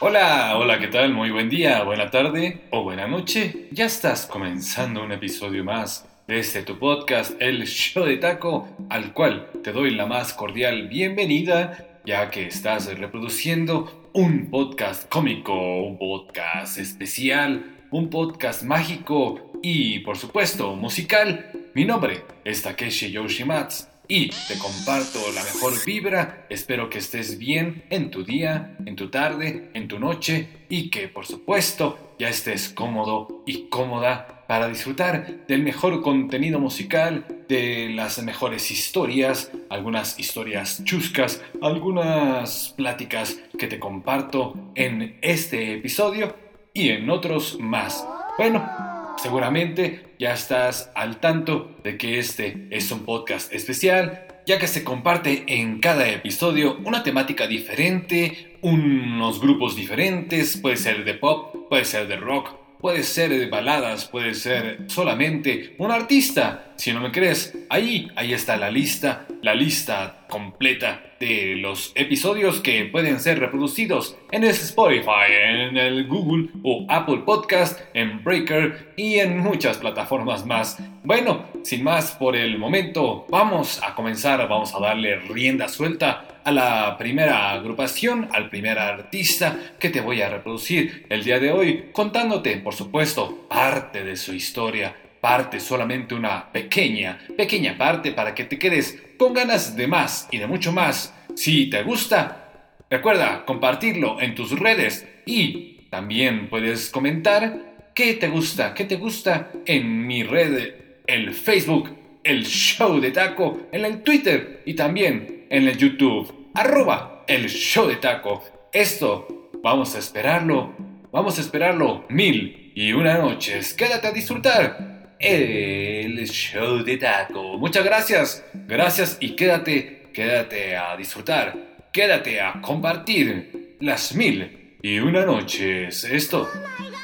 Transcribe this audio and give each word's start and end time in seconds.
Hola, 0.00 0.56
hola, 0.56 0.78
¿qué 0.78 0.86
tal? 0.86 1.12
Muy 1.12 1.32
buen 1.32 1.50
día, 1.50 1.82
buena 1.82 2.08
tarde 2.08 2.60
o 2.70 2.84
buena 2.84 3.08
noche. 3.08 3.66
Ya 3.72 3.86
estás 3.86 4.26
comenzando 4.26 5.02
un 5.02 5.10
episodio 5.10 5.64
más 5.64 6.08
de 6.28 6.38
este 6.38 6.62
tu 6.62 6.78
podcast, 6.78 7.32
El 7.40 7.66
Show 7.66 8.04
de 8.04 8.16
Taco, 8.18 8.68
al 8.90 9.12
cual 9.12 9.50
te 9.64 9.72
doy 9.72 9.90
la 9.90 10.06
más 10.06 10.32
cordial 10.32 10.86
bienvenida, 10.86 12.00
ya 12.06 12.30
que 12.30 12.46
estás 12.46 12.96
reproduciendo 12.96 14.08
un 14.12 14.50
podcast 14.50 15.08
cómico, 15.08 15.82
un 15.82 15.98
podcast 15.98 16.78
especial, 16.78 17.64
un 17.90 18.08
podcast 18.08 18.62
mágico 18.62 19.50
y, 19.64 19.98
por 19.98 20.16
supuesto, 20.16 20.76
musical. 20.76 21.50
Mi 21.74 21.84
nombre 21.84 22.22
es 22.44 22.62
Takeshi 22.62 23.10
Yoshimatsu 23.10 23.97
y 24.08 24.30
te 24.30 24.58
comparto 24.58 25.20
la 25.34 25.44
mejor 25.44 25.74
vibra. 25.84 26.46
Espero 26.48 26.88
que 26.88 26.98
estés 26.98 27.38
bien 27.38 27.84
en 27.90 28.10
tu 28.10 28.24
día, 28.24 28.76
en 28.86 28.96
tu 28.96 29.10
tarde, 29.10 29.70
en 29.74 29.86
tu 29.86 29.98
noche 29.98 30.48
y 30.68 30.90
que 30.90 31.08
por 31.08 31.26
supuesto 31.26 32.14
ya 32.18 32.28
estés 32.28 32.70
cómodo 32.70 33.42
y 33.46 33.68
cómoda 33.68 34.44
para 34.48 34.66
disfrutar 34.68 35.46
del 35.46 35.62
mejor 35.62 36.00
contenido 36.00 36.58
musical, 36.58 37.44
de 37.48 37.90
las 37.90 38.22
mejores 38.22 38.70
historias, 38.70 39.52
algunas 39.68 40.18
historias 40.18 40.82
chuscas, 40.84 41.42
algunas 41.60 42.72
pláticas 42.76 43.38
que 43.58 43.66
te 43.66 43.78
comparto 43.78 44.72
en 44.74 45.18
este 45.20 45.74
episodio 45.74 46.34
y 46.72 46.88
en 46.88 47.10
otros 47.10 47.58
más. 47.60 48.06
Bueno, 48.38 48.97
Seguramente 49.20 50.14
ya 50.18 50.32
estás 50.32 50.90
al 50.94 51.18
tanto 51.18 51.76
de 51.82 51.98
que 51.98 52.18
este 52.18 52.68
es 52.70 52.90
un 52.92 53.00
podcast 53.00 53.52
especial, 53.52 54.26
ya 54.46 54.58
que 54.58 54.68
se 54.68 54.84
comparte 54.84 55.44
en 55.48 55.80
cada 55.80 56.08
episodio 56.08 56.78
una 56.84 57.02
temática 57.02 57.48
diferente, 57.48 58.56
unos 58.62 59.40
grupos 59.40 59.74
diferentes, 59.74 60.56
puede 60.56 60.76
ser 60.76 61.04
de 61.04 61.14
pop, 61.14 61.68
puede 61.68 61.84
ser 61.84 62.06
de 62.06 62.16
rock, 62.16 62.54
puede 62.80 63.02
ser 63.02 63.30
de 63.30 63.46
baladas, 63.46 64.06
puede 64.06 64.34
ser 64.34 64.84
solamente 64.86 65.74
un 65.78 65.90
artista. 65.90 66.72
Si 66.76 66.92
no 66.92 67.00
me 67.00 67.10
crees, 67.10 67.56
ahí, 67.70 68.08
ahí 68.14 68.32
está 68.32 68.56
la 68.56 68.70
lista, 68.70 69.26
la 69.42 69.54
lista 69.54 70.26
completa 70.28 71.02
de 71.18 71.56
los 71.56 71.92
episodios 71.96 72.60
que 72.60 72.84
pueden 72.84 73.18
ser 73.18 73.40
reproducidos 73.40 74.16
en 74.30 74.44
Spotify, 74.44 75.32
en 75.32 75.76
el 75.76 76.06
Google 76.06 76.50
o 76.62 76.86
Apple 76.88 77.22
Podcast, 77.26 77.80
en 77.94 78.22
Breaker 78.22 78.92
y 78.96 79.16
en 79.16 79.38
muchas 79.38 79.78
plataformas 79.78 80.46
más. 80.46 80.78
Bueno, 81.02 81.46
sin 81.64 81.82
más 81.82 82.12
por 82.12 82.36
el 82.36 82.58
momento, 82.58 83.26
vamos 83.28 83.80
a 83.82 83.94
comenzar, 83.94 84.46
vamos 84.48 84.74
a 84.74 84.80
darle 84.80 85.16
rienda 85.16 85.68
suelta 85.68 86.37
a 86.48 86.52
la 86.52 86.96
primera 86.96 87.50
agrupación, 87.50 88.26
al 88.32 88.48
primer 88.48 88.78
artista 88.78 89.74
que 89.78 89.90
te 89.90 90.00
voy 90.00 90.22
a 90.22 90.30
reproducir 90.30 91.04
el 91.10 91.22
día 91.22 91.38
de 91.38 91.52
hoy, 91.52 91.90
contándote, 91.92 92.56
por 92.56 92.74
supuesto, 92.74 93.46
parte 93.50 94.02
de 94.02 94.16
su 94.16 94.32
historia, 94.32 94.96
parte, 95.20 95.60
solamente 95.60 96.14
una 96.14 96.50
pequeña, 96.50 97.18
pequeña 97.36 97.76
parte 97.76 98.12
para 98.12 98.34
que 98.34 98.44
te 98.44 98.58
quedes 98.58 98.98
con 99.18 99.34
ganas 99.34 99.76
de 99.76 99.88
más 99.88 100.26
y 100.30 100.38
de 100.38 100.46
mucho 100.46 100.72
más. 100.72 101.14
Si 101.36 101.68
te 101.68 101.82
gusta, 101.82 102.72
recuerda 102.88 103.44
compartirlo 103.44 104.18
en 104.18 104.34
tus 104.34 104.58
redes 104.58 105.06
y 105.26 105.86
también 105.90 106.48
puedes 106.48 106.88
comentar 106.88 107.90
qué 107.94 108.14
te 108.14 108.28
gusta, 108.28 108.72
qué 108.72 108.86
te 108.86 108.96
gusta 108.96 109.50
en 109.66 110.06
mi 110.06 110.22
red, 110.22 110.72
el 111.06 111.34
Facebook, 111.34 111.94
el 112.24 112.46
show 112.46 113.00
de 113.00 113.10
taco, 113.10 113.68
en 113.70 113.84
el 113.84 114.02
Twitter 114.02 114.62
y 114.64 114.72
también 114.72 115.46
en 115.50 115.68
el 115.68 115.76
YouTube, 115.76 116.37
arroba 116.58 117.24
el 117.28 117.48
show 117.48 117.86
de 117.86 117.96
taco. 117.96 118.42
Esto 118.72 119.52
vamos 119.62 119.94
a 119.94 120.00
esperarlo, 120.00 120.74
vamos 121.12 121.38
a 121.38 121.40
esperarlo 121.40 122.04
mil 122.08 122.72
y 122.74 122.92
una 122.92 123.16
noches. 123.16 123.74
Quédate 123.74 124.08
a 124.08 124.12
disfrutar 124.12 125.14
el 125.20 126.28
show 126.28 126.82
de 126.82 126.96
taco. 126.96 127.58
Muchas 127.58 127.84
gracias, 127.84 128.44
gracias 128.66 129.18
y 129.20 129.36
quédate, 129.36 130.08
quédate 130.12 130.76
a 130.76 130.96
disfrutar, 130.96 131.54
quédate 131.92 132.40
a 132.40 132.60
compartir 132.60 133.76
las 133.80 134.16
mil 134.16 134.78
y 134.82 134.98
una 134.98 135.24
noches. 135.24 136.02
Esto 136.02 136.48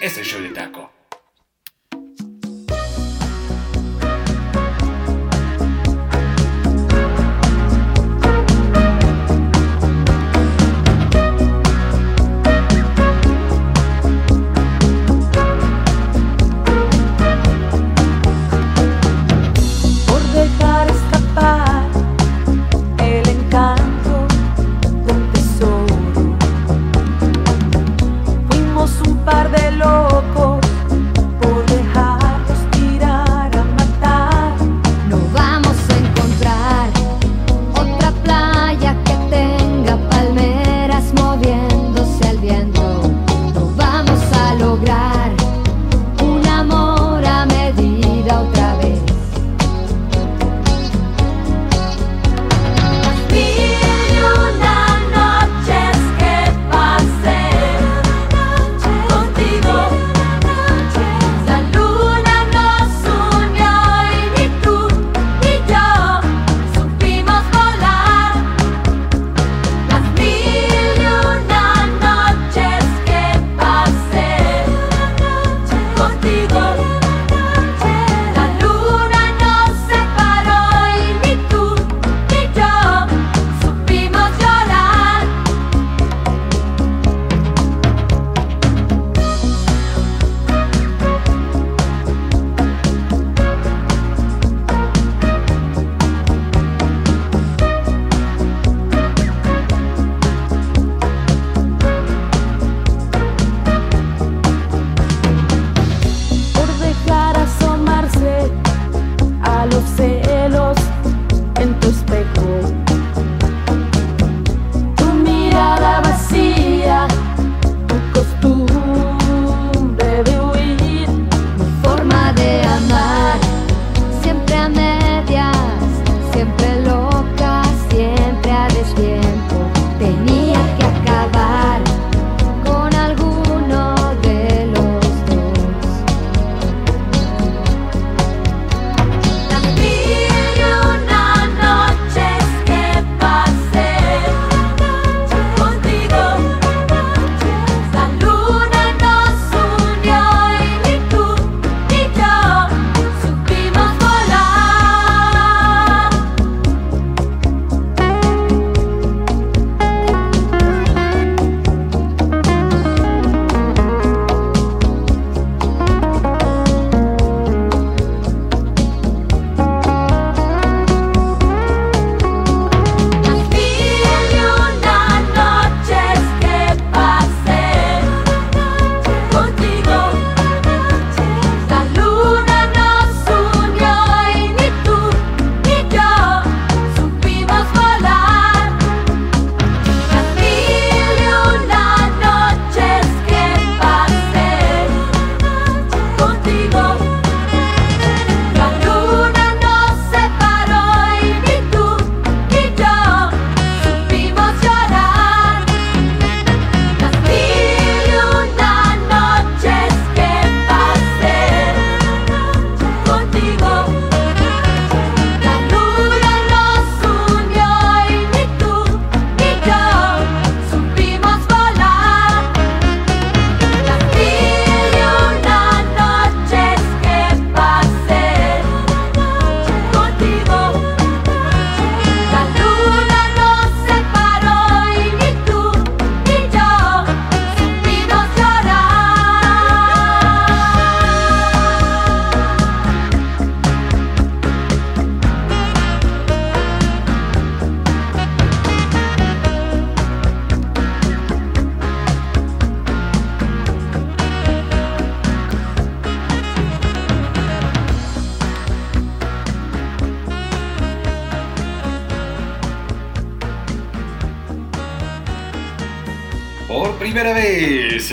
es 0.00 0.18
el 0.18 0.24
show 0.24 0.42
de 0.42 0.48
taco. 0.48 0.93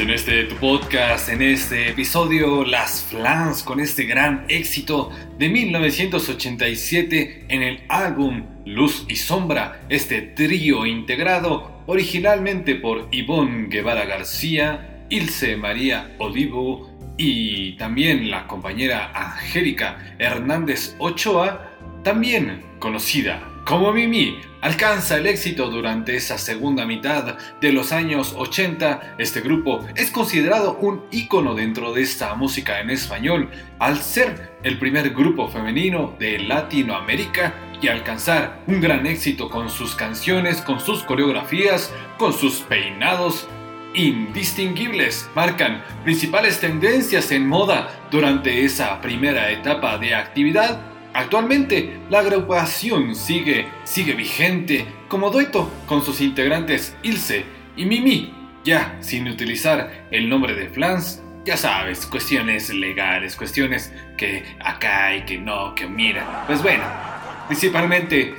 En 0.01 0.09
este 0.09 0.45
podcast, 0.45 1.29
en 1.29 1.43
este 1.43 1.89
episodio, 1.89 2.65
Las 2.65 3.03
Flans 3.03 3.61
con 3.61 3.79
este 3.79 4.05
gran 4.05 4.45
éxito 4.47 5.11
de 5.37 5.47
1987 5.47 7.45
en 7.47 7.61
el 7.61 7.83
álbum 7.87 8.43
Luz 8.65 9.05
y 9.07 9.15
Sombra, 9.15 9.83
este 9.89 10.21
trío 10.23 10.87
integrado 10.87 11.83
originalmente 11.85 12.73
por 12.73 13.09
Ivonne 13.11 13.67
Guevara 13.67 14.05
García, 14.05 15.05
Ilse 15.09 15.55
María 15.55 16.15
Odibu 16.17 16.87
y 17.17 17.73
también 17.73 18.31
la 18.31 18.47
compañera 18.47 19.11
Angélica 19.13 20.15
Hernández 20.17 20.95
Ochoa, 20.97 21.69
también 22.03 22.63
conocida 22.79 23.50
como 23.65 23.91
Mimi 23.93 24.41
alcanza 24.61 25.17
el 25.17 25.27
éxito 25.27 25.69
durante 25.69 26.15
esa 26.15 26.37
segunda 26.37 26.85
mitad 26.85 27.37
de 27.59 27.71
los 27.71 27.91
años 27.91 28.33
80, 28.37 29.15
este 29.17 29.41
grupo 29.41 29.85
es 29.95 30.11
considerado 30.11 30.77
un 30.77 31.03
ícono 31.11 31.53
dentro 31.53 31.93
de 31.93 32.01
esta 32.01 32.33
música 32.35 32.79
en 32.79 32.89
español 32.89 33.49
al 33.79 33.97
ser 33.97 34.51
el 34.63 34.79
primer 34.79 35.11
grupo 35.11 35.47
femenino 35.47 36.15
de 36.19 36.39
Latinoamérica 36.39 37.53
y 37.81 37.87
alcanzar 37.87 38.61
un 38.67 38.81
gran 38.81 39.05
éxito 39.05 39.49
con 39.49 39.69
sus 39.69 39.95
canciones, 39.95 40.61
con 40.61 40.79
sus 40.79 41.03
coreografías, 41.03 41.93
con 42.17 42.33
sus 42.33 42.61
peinados 42.61 43.47
indistinguibles. 43.93 45.29
Marcan 45.35 45.83
principales 46.03 46.59
tendencias 46.59 47.31
en 47.31 47.47
moda 47.47 47.89
durante 48.09 48.65
esa 48.65 49.01
primera 49.01 49.51
etapa 49.51 49.97
de 49.97 50.15
actividad 50.15 50.90
Actualmente, 51.13 51.99
la 52.09 52.19
agrupación 52.19 53.15
sigue, 53.15 53.67
sigue 53.83 54.13
vigente 54.13 54.85
como 55.09 55.29
dueto 55.29 55.69
con 55.85 56.03
sus 56.05 56.21
integrantes 56.21 56.95
Ilse 57.03 57.43
y 57.75 57.85
Mimi, 57.85 58.33
ya 58.63 58.97
sin 59.01 59.27
utilizar 59.27 60.07
el 60.11 60.29
nombre 60.29 60.55
de 60.55 60.69
Flans, 60.69 61.21
ya 61.43 61.57
sabes, 61.57 62.05
cuestiones 62.05 62.73
legales, 62.73 63.35
cuestiones 63.35 63.91
que 64.17 64.45
acá 64.63 65.15
y 65.15 65.23
que 65.23 65.37
no, 65.37 65.75
que 65.75 65.85
mira. 65.85 66.45
Pues 66.47 66.61
bueno, 66.63 66.83
principalmente, 67.47 68.33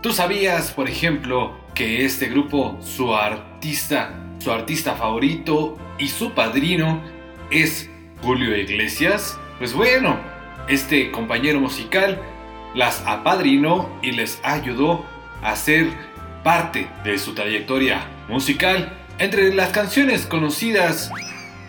¿tú 0.00 0.12
sabías, 0.12 0.72
por 0.72 0.88
ejemplo, 0.88 1.56
que 1.74 2.04
este 2.04 2.26
grupo, 2.26 2.78
su 2.82 3.14
artista, 3.14 4.12
su 4.38 4.50
artista 4.50 4.96
favorito 4.96 5.78
y 5.98 6.08
su 6.08 6.32
padrino 6.32 7.00
es 7.50 7.88
Julio 8.22 8.56
Iglesias? 8.56 9.38
Pues 9.58 9.72
bueno, 9.72 10.31
este 10.68 11.10
compañero 11.10 11.60
musical 11.60 12.20
las 12.74 13.02
apadrinó 13.06 13.90
y 14.02 14.12
les 14.12 14.40
ayudó 14.42 15.04
a 15.42 15.56
ser 15.56 15.88
parte 16.42 16.88
de 17.04 17.18
su 17.18 17.34
trayectoria 17.34 18.06
musical. 18.28 18.92
Entre 19.18 19.54
las 19.54 19.70
canciones 19.70 20.26
conocidas 20.26 21.10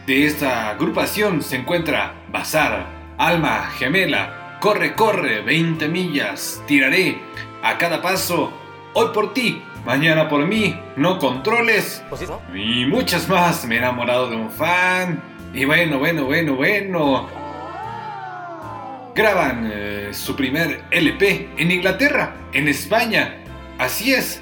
de 0.07 0.25
esta 0.25 0.69
agrupación 0.69 1.41
se 1.41 1.57
encuentra 1.57 2.13
Bazar, 2.31 2.87
Alma 3.17 3.69
Gemela, 3.77 4.57
Corre, 4.63 4.95
corre, 4.95 5.41
20 5.41 5.89
millas, 5.89 6.63
tiraré 6.65 7.17
a 7.61 7.77
cada 7.77 8.01
paso, 8.01 8.53
hoy 8.93 9.07
por 9.13 9.33
ti, 9.33 9.61
mañana 9.85 10.29
por 10.29 10.45
mí, 10.47 10.79
no 10.95 11.19
controles 11.19 12.01
y 12.55 12.85
muchas 12.85 13.27
más. 13.27 13.65
Me 13.65 13.75
he 13.75 13.77
enamorado 13.79 14.29
de 14.29 14.37
un 14.37 14.49
fan. 14.49 15.21
Y 15.53 15.65
bueno, 15.65 15.99
bueno, 15.99 16.23
bueno, 16.23 16.55
bueno 16.55 17.42
graban 19.15 19.69
eh, 19.71 20.09
su 20.11 20.35
primer 20.35 20.83
LP 20.91 21.49
en 21.57 21.71
Inglaterra, 21.71 22.35
en 22.53 22.67
España. 22.67 23.37
Así 23.77 24.13
es, 24.13 24.41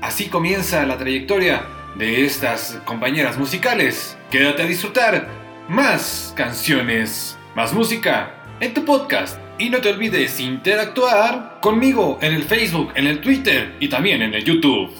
así 0.00 0.28
comienza 0.28 0.84
la 0.86 0.98
trayectoria 0.98 1.64
de 1.96 2.24
estas 2.24 2.80
compañeras 2.84 3.38
musicales. 3.38 4.16
Quédate 4.30 4.62
a 4.62 4.66
disfrutar 4.66 5.28
más 5.68 6.32
canciones, 6.36 7.38
más 7.54 7.72
música 7.72 8.34
en 8.60 8.74
tu 8.74 8.84
podcast. 8.84 9.38
Y 9.58 9.68
no 9.68 9.80
te 9.80 9.90
olvides 9.90 10.40
interactuar 10.40 11.58
conmigo 11.60 12.18
en 12.22 12.32
el 12.32 12.44
Facebook, 12.44 12.92
en 12.94 13.06
el 13.06 13.20
Twitter 13.20 13.74
y 13.78 13.88
también 13.88 14.22
en 14.22 14.34
el 14.34 14.44
YouTube. 14.44 14.90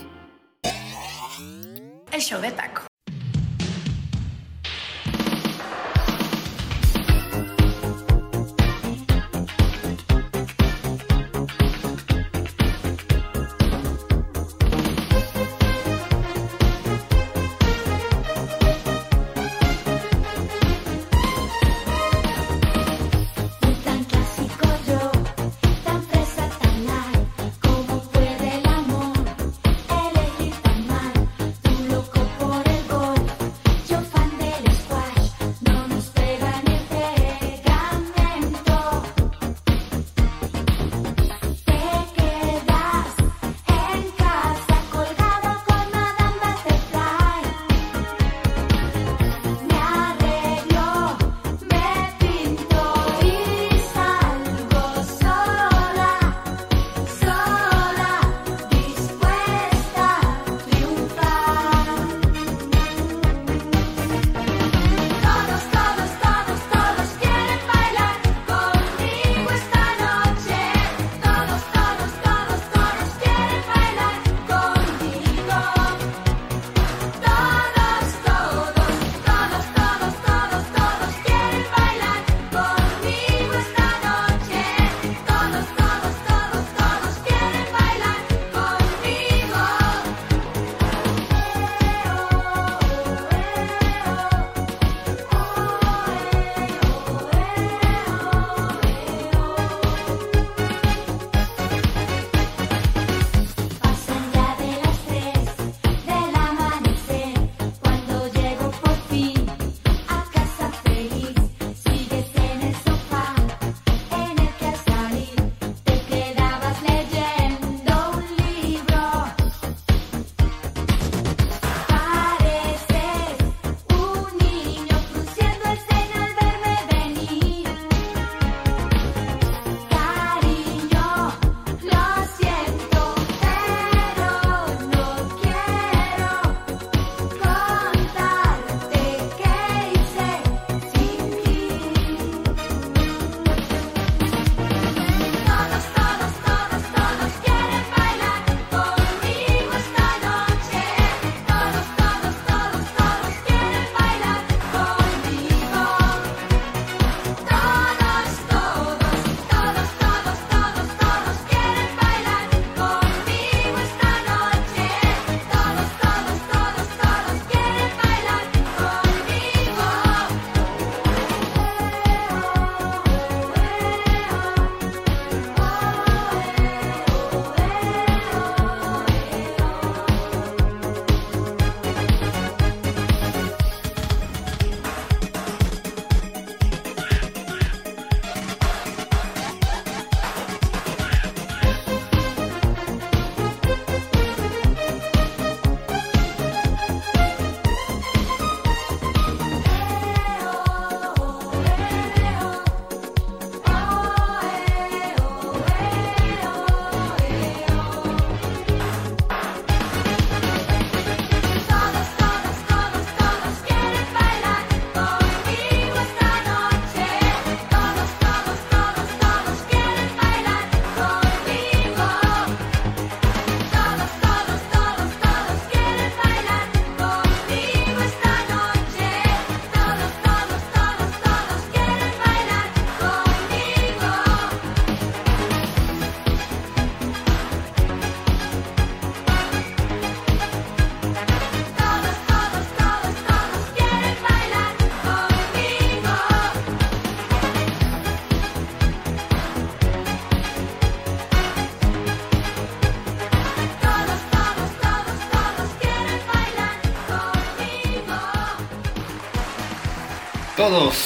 El 2.13 2.21
show 2.21 2.41
de 2.41 2.51
taco. 2.51 2.90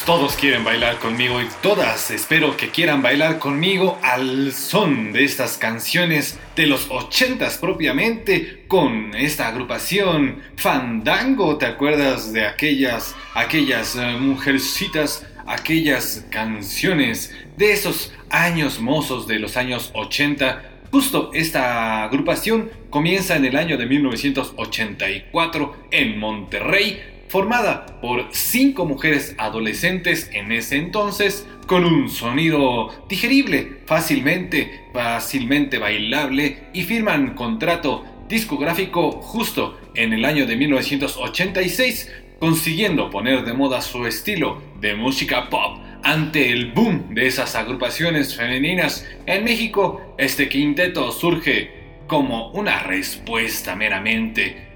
Todos, 0.04 0.36
quieren 0.36 0.62
bailar 0.62 0.98
conmigo 0.98 1.40
y 1.40 1.46
todas 1.62 2.10
espero 2.10 2.54
que 2.54 2.68
quieran 2.68 3.00
bailar 3.00 3.38
conmigo 3.38 3.98
al 4.02 4.52
son 4.52 5.10
de 5.10 5.24
estas 5.24 5.56
canciones 5.56 6.38
de 6.54 6.66
los 6.66 6.90
ochentas 6.90 7.56
propiamente 7.56 8.66
con 8.68 9.14
esta 9.14 9.48
agrupación 9.48 10.42
Fandango. 10.56 11.56
¿Te 11.56 11.64
acuerdas 11.64 12.34
de 12.34 12.44
aquellas, 12.44 13.16
aquellas 13.32 13.96
eh, 13.96 14.18
mujercitas, 14.20 15.26
aquellas 15.46 16.26
canciones 16.28 17.34
de 17.56 17.72
esos 17.72 18.12
años 18.28 18.80
mozos 18.80 19.26
de 19.26 19.38
los 19.38 19.56
años 19.56 19.92
80? 19.94 20.62
Justo 20.90 21.30
esta 21.32 22.04
agrupación 22.04 22.70
comienza 22.90 23.34
en 23.36 23.46
el 23.46 23.56
año 23.56 23.78
de 23.78 23.86
1984 23.86 25.76
en 25.90 26.18
Monterrey 26.18 27.13
formada 27.34 27.84
por 28.00 28.28
cinco 28.30 28.86
mujeres 28.86 29.34
adolescentes 29.38 30.30
en 30.32 30.52
ese 30.52 30.76
entonces, 30.76 31.48
con 31.66 31.84
un 31.84 32.08
sonido 32.08 32.90
digerible, 33.08 33.80
fácilmente, 33.86 34.84
fácilmente 34.92 35.78
bailable, 35.78 36.68
y 36.72 36.84
firman 36.84 37.34
contrato 37.34 38.04
discográfico 38.28 39.10
justo 39.10 39.76
en 39.96 40.12
el 40.12 40.24
año 40.24 40.46
de 40.46 40.54
1986, 40.54 42.08
consiguiendo 42.38 43.10
poner 43.10 43.44
de 43.44 43.52
moda 43.52 43.82
su 43.82 44.06
estilo 44.06 44.62
de 44.80 44.94
música 44.94 45.50
pop. 45.50 45.78
Ante 46.04 46.52
el 46.52 46.70
boom 46.70 47.16
de 47.16 47.26
esas 47.26 47.56
agrupaciones 47.56 48.36
femeninas 48.36 49.08
en 49.26 49.42
México, 49.42 50.14
este 50.18 50.48
quinteto 50.48 51.10
surge 51.10 51.72
como 52.06 52.52
una 52.52 52.84
respuesta 52.84 53.74
meramente 53.74 54.73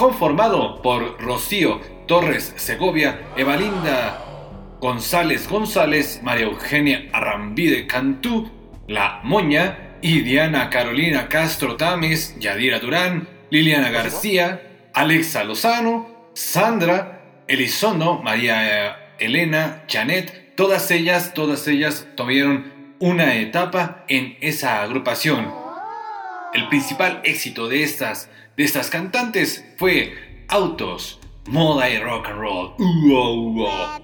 conformado 0.00 0.80
por 0.80 1.20
Rocío 1.20 1.78
Torres 2.06 2.54
Segovia, 2.56 3.20
Evalinda 3.36 4.24
González 4.80 5.46
González, 5.46 6.20
María 6.22 6.46
Eugenia 6.46 7.10
Arrambide 7.12 7.86
Cantú, 7.86 8.50
La 8.88 9.20
Moña 9.24 9.98
y 10.00 10.22
Diana 10.22 10.70
Carolina 10.70 11.28
Castro 11.28 11.76
Tames, 11.76 12.34
Yadira 12.40 12.78
Durán, 12.78 13.28
Liliana 13.50 13.90
García, 13.90 14.62
Alexa 14.94 15.44
Lozano, 15.44 16.30
Sandra, 16.32 17.42
Elizondo, 17.46 18.22
María 18.22 19.16
Elena, 19.18 19.84
Janet, 19.86 20.54
todas 20.56 20.90
ellas, 20.90 21.34
todas 21.34 21.68
ellas 21.68 22.06
tuvieron 22.16 22.72
una 23.00 23.34
etapa 23.34 24.06
en 24.08 24.38
esa 24.40 24.80
agrupación. 24.80 25.52
El 26.54 26.68
principal 26.68 27.20
éxito 27.22 27.68
de 27.68 27.82
estas 27.82 28.30
de 28.56 28.64
estas 28.64 28.88
cantantes 28.90 29.64
fue 29.76 30.44
Autos, 30.48 31.20
Moda 31.46 31.88
y 31.90 31.98
Rock 31.98 32.28
and 32.28 32.38
Roll 32.38 32.72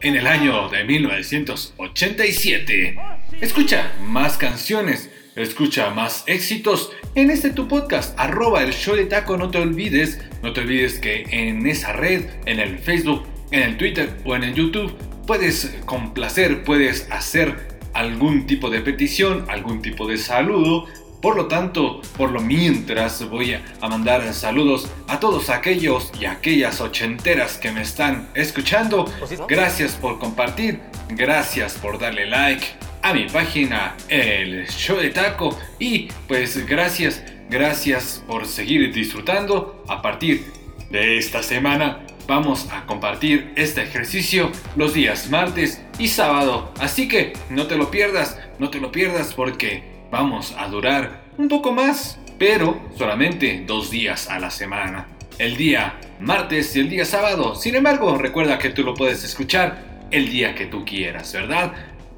en 0.00 0.16
el 0.16 0.26
año 0.26 0.68
de 0.68 0.82
1987. 0.84 2.98
Escucha 3.40 3.92
más 4.00 4.36
canciones, 4.36 5.08
escucha 5.34 5.90
más 5.90 6.24
éxitos 6.26 6.92
en 7.14 7.30
este 7.30 7.50
tu 7.50 7.68
podcast, 7.68 8.18
arroba 8.18 8.62
el 8.62 8.72
show 8.72 8.96
de 8.96 9.04
taco, 9.06 9.36
no 9.36 9.50
te 9.50 9.58
olvides, 9.58 10.20
no 10.42 10.52
te 10.52 10.62
olvides 10.62 10.98
que 10.98 11.24
en 11.30 11.66
esa 11.66 11.92
red, 11.92 12.24
en 12.46 12.58
el 12.60 12.78
Facebook, 12.78 13.24
en 13.50 13.62
el 13.62 13.76
Twitter 13.76 14.16
o 14.24 14.36
en 14.36 14.44
el 14.44 14.54
YouTube, 14.54 14.94
puedes 15.26 15.76
complacer, 15.84 16.64
puedes 16.64 17.10
hacer 17.10 17.76
algún 17.94 18.46
tipo 18.46 18.70
de 18.70 18.80
petición, 18.80 19.44
algún 19.48 19.82
tipo 19.82 20.06
de 20.06 20.18
saludo, 20.18 20.86
por 21.26 21.34
lo 21.34 21.46
tanto, 21.46 22.00
por 22.16 22.30
lo 22.30 22.40
mientras 22.40 23.28
voy 23.28 23.54
a 23.54 23.88
mandar 23.88 24.32
saludos 24.32 24.88
a 25.08 25.18
todos 25.18 25.50
aquellos 25.50 26.12
y 26.20 26.24
aquellas 26.24 26.80
ochenteras 26.80 27.58
que 27.58 27.72
me 27.72 27.82
están 27.82 28.28
escuchando. 28.36 29.06
Gracias 29.48 29.94
por 29.94 30.20
compartir, 30.20 30.78
gracias 31.08 31.78
por 31.78 31.98
darle 31.98 32.26
like 32.26 32.64
a 33.02 33.12
mi 33.12 33.26
página 33.26 33.96
El 34.08 34.68
Show 34.68 34.98
de 34.98 35.10
Taco 35.10 35.58
y 35.80 36.06
pues 36.28 36.64
gracias, 36.64 37.24
gracias 37.50 38.22
por 38.28 38.46
seguir 38.46 38.92
disfrutando 38.92 39.84
a 39.88 40.00
partir 40.02 40.44
de 40.90 41.18
esta 41.18 41.42
semana. 41.42 42.06
Vamos 42.28 42.68
a 42.70 42.86
compartir 42.86 43.52
este 43.56 43.82
ejercicio 43.82 44.52
los 44.76 44.94
días 44.94 45.28
martes 45.28 45.82
y 45.98 46.06
sábado, 46.06 46.72
así 46.78 47.08
que 47.08 47.32
no 47.50 47.66
te 47.66 47.76
lo 47.76 47.90
pierdas, 47.90 48.38
no 48.60 48.70
te 48.70 48.78
lo 48.78 48.92
pierdas 48.92 49.34
porque 49.34 49.95
vamos 50.10 50.54
a 50.58 50.68
durar 50.68 51.24
un 51.38 51.48
poco 51.48 51.72
más, 51.72 52.18
pero 52.38 52.80
solamente 52.96 53.64
dos 53.66 53.90
días 53.90 54.28
a 54.28 54.38
la 54.38 54.50
semana. 54.50 55.08
El 55.38 55.56
día 55.56 55.98
martes 56.20 56.74
y 56.76 56.80
el 56.80 56.88
día 56.88 57.04
sábado. 57.04 57.54
Sin 57.54 57.74
embargo, 57.74 58.16
recuerda 58.16 58.58
que 58.58 58.70
tú 58.70 58.82
lo 58.82 58.94
puedes 58.94 59.22
escuchar 59.24 60.06
el 60.10 60.30
día 60.30 60.54
que 60.54 60.66
tú 60.66 60.84
quieras, 60.84 61.32
¿verdad? 61.32 61.72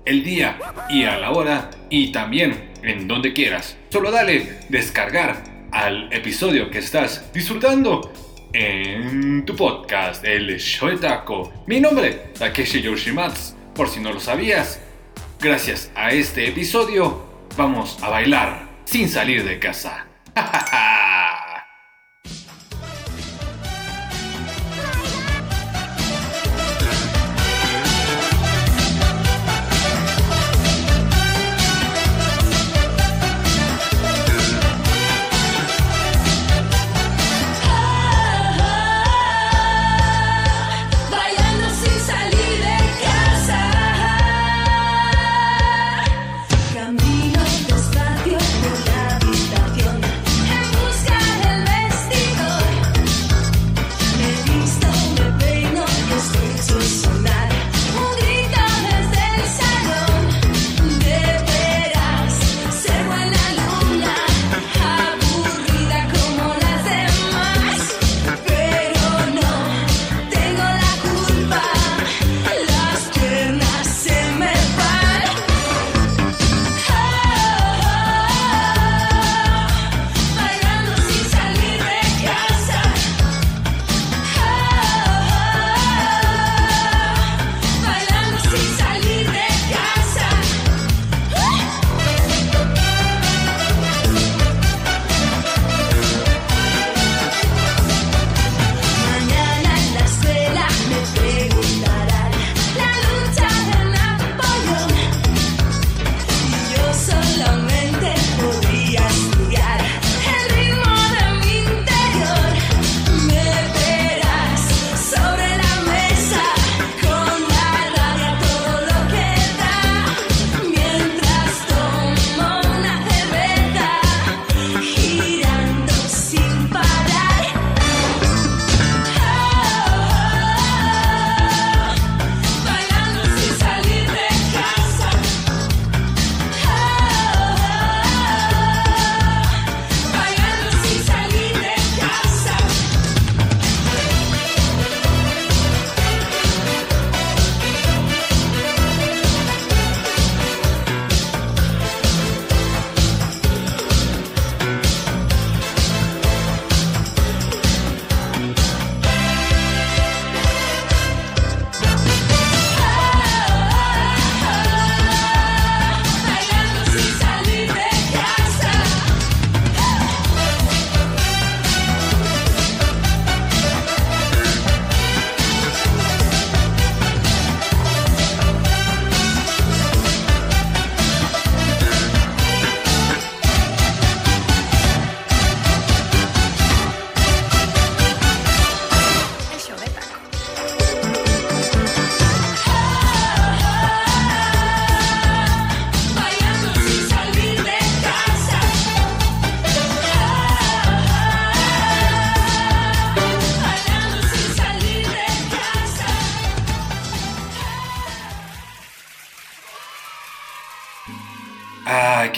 El 0.05 0.23
día 0.23 0.59
y 0.89 1.05
a 1.05 1.19
la 1.19 1.33
hora 1.33 1.71
y 1.91 2.13
también 2.13 2.71
en 2.83 3.09
donde 3.09 3.33
quieras. 3.33 3.77
Solo 3.91 4.11
dale 4.11 4.61
descargar 4.69 5.43
al 5.73 6.13
episodio 6.13 6.71
que 6.71 6.79
estás 6.79 7.33
disfrutando 7.33 8.13
en 8.53 9.45
tu 9.45 9.55
podcast, 9.55 10.25
El 10.25 10.57
Shoetaco. 10.57 11.53
Mi 11.67 11.81
nombre, 11.81 12.33
Takeshi 12.39 12.81
Yoshimatsu, 12.81 13.55
por 13.75 13.89
si 13.89 14.01
no 14.01 14.13
lo 14.13 14.21
sabías. 14.21 14.81
Gracias 15.41 15.91
a 15.95 16.11
este 16.13 16.49
episodio, 16.49 17.28
vamos 17.59 17.99
a 18.01 18.09
bailar 18.09 18.69
sin 18.85 19.09
salir 19.09 19.45
de 19.45 19.59
casa. 19.59 20.07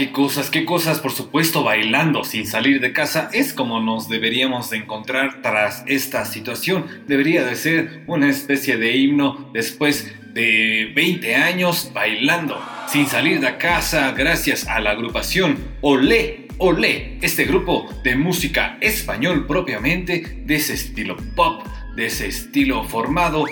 qué 0.00 0.12
cosas, 0.12 0.48
qué 0.48 0.64
cosas, 0.64 0.98
por 0.98 1.12
supuesto, 1.12 1.62
bailando 1.62 2.24
sin 2.24 2.46
salir 2.46 2.80
de 2.80 2.94
casa 2.94 3.28
es 3.34 3.52
como 3.52 3.80
nos 3.80 4.08
deberíamos 4.08 4.70
de 4.70 4.78
encontrar 4.78 5.42
tras 5.42 5.84
esta 5.86 6.24
situación. 6.24 6.86
Debería 7.06 7.44
de 7.44 7.54
ser 7.54 8.02
una 8.06 8.30
especie 8.30 8.78
de 8.78 8.96
himno 8.96 9.50
después 9.52 10.10
de 10.32 10.90
20 10.96 11.34
años 11.34 11.90
bailando 11.92 12.58
sin 12.88 13.08
salir 13.08 13.40
de 13.40 13.58
casa 13.58 14.12
gracias 14.12 14.66
a 14.66 14.80
la 14.80 14.92
agrupación 14.92 15.58
Olé 15.82 16.46
Olé, 16.56 17.18
este 17.20 17.44
grupo 17.44 17.86
de 18.02 18.16
música 18.16 18.78
español 18.80 19.46
propiamente, 19.46 20.42
de 20.46 20.54
ese 20.54 20.72
estilo 20.74 21.18
pop, 21.36 21.66
de 21.94 22.06
ese 22.06 22.26
estilo 22.26 22.84
formado 22.84 23.44